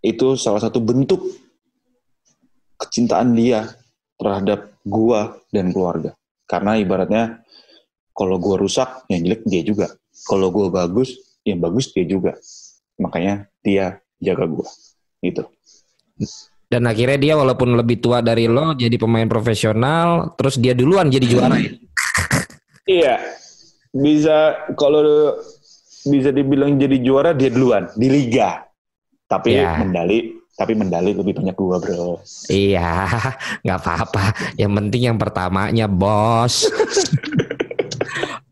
[0.00, 1.20] Itu salah satu bentuk
[2.78, 3.74] kecintaan dia
[4.16, 6.14] terhadap gua dan keluarga.
[6.46, 7.42] Karena ibaratnya
[8.14, 9.86] kalau gua rusak, yang jelek dia juga.
[10.26, 12.38] Kalau gua bagus, yang bagus dia juga.
[12.98, 14.66] Makanya dia jaga gua.
[15.22, 15.42] Gitu.
[16.68, 21.24] Dan akhirnya dia walaupun lebih tua dari lo jadi pemain profesional, terus dia duluan jadi
[21.24, 21.56] juara.
[21.56, 21.72] ya?
[22.84, 23.14] Iya.
[23.88, 25.32] Bisa kalau
[26.04, 28.68] bisa dibilang jadi juara dia duluan di liga.
[29.24, 29.80] Tapi Ya.
[29.80, 32.18] medali tapi medali lebih banyak gua, Bro.
[32.50, 33.06] Iya,
[33.62, 34.34] nggak apa-apa.
[34.58, 36.66] Yang penting yang pertamanya, bos.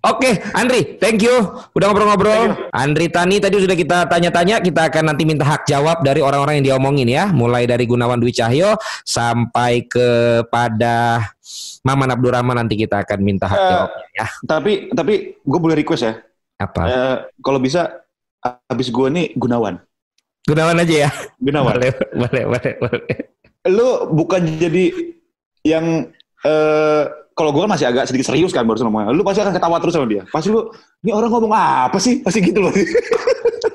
[0.07, 1.35] Oke, Andri, thank you.
[1.75, 2.71] Udah ngobrol-ngobrol.
[2.71, 4.63] Andri Tani tadi sudah kita tanya-tanya.
[4.63, 7.27] Kita akan nanti minta hak jawab dari orang-orang yang diomongin ya.
[7.35, 11.27] Mulai dari Gunawan Dwi Cahyo sampai kepada
[11.83, 14.27] Maman Abdurrahman nanti kita akan minta hak Eh, jawabnya ya.
[14.47, 16.15] Tapi tapi gue boleh request ya.
[16.63, 16.83] Apa?
[16.87, 18.07] Eh, kalau bisa
[18.71, 19.83] habis gua nih Gunawan.
[20.47, 21.11] Gunawan aja ya.
[21.43, 21.83] Gunawan.
[21.83, 23.17] Boleh, boleh, boleh, boleh.
[23.67, 24.95] lu bukan jadi
[25.67, 26.15] yang
[26.47, 27.05] eh
[27.37, 29.13] kalau gue masih agak sedikit serius kan baru ngomongnya.
[29.13, 30.25] Lu pasti akan ketawa terus sama dia.
[30.33, 30.73] Pasti lu,
[31.05, 32.25] ini orang ngomong apa sih?
[32.25, 32.73] Pasti gitu loh.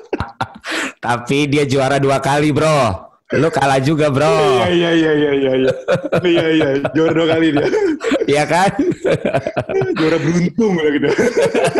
[1.04, 3.10] Tapi dia juara dua kali, bro.
[3.38, 4.26] Lu kalah juga, bro.
[4.26, 5.72] Iya iya iya iya iya iya.
[6.26, 7.66] Iya iya juara dua kali dia.
[8.26, 8.70] Iya kan?
[9.94, 11.08] juara beruntung lah gitu.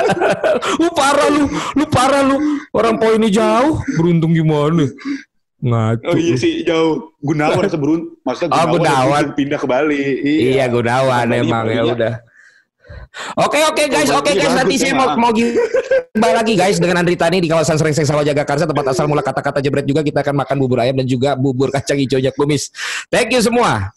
[0.86, 2.36] lu parah lu, lu parah lu.
[2.70, 4.86] Orang poinnya jauh, beruntung gimana?
[5.62, 6.10] Ngaco.
[6.10, 7.14] Oh iya sih jauh.
[7.22, 9.22] Gunawan seberun, maksudnya Oh, Gunawan, Gunawan.
[9.22, 10.04] itu pindah ke Bali.
[10.26, 11.94] Iya, Gunawan Kembali, emang ya iya.
[11.94, 12.14] udah.
[13.38, 16.80] Oke oke guys, Oh, oke berarti guys nanti saya ya, mau mau kembali lagi guys
[16.80, 20.24] dengan Andri Tani di kawasan Serengseng Sawah Jagakarsa tempat asal mula kata-kata jebret juga kita
[20.24, 22.72] akan makan bubur ayam dan juga bubur kacang hijaunya kumis.
[23.12, 23.92] Thank you semua.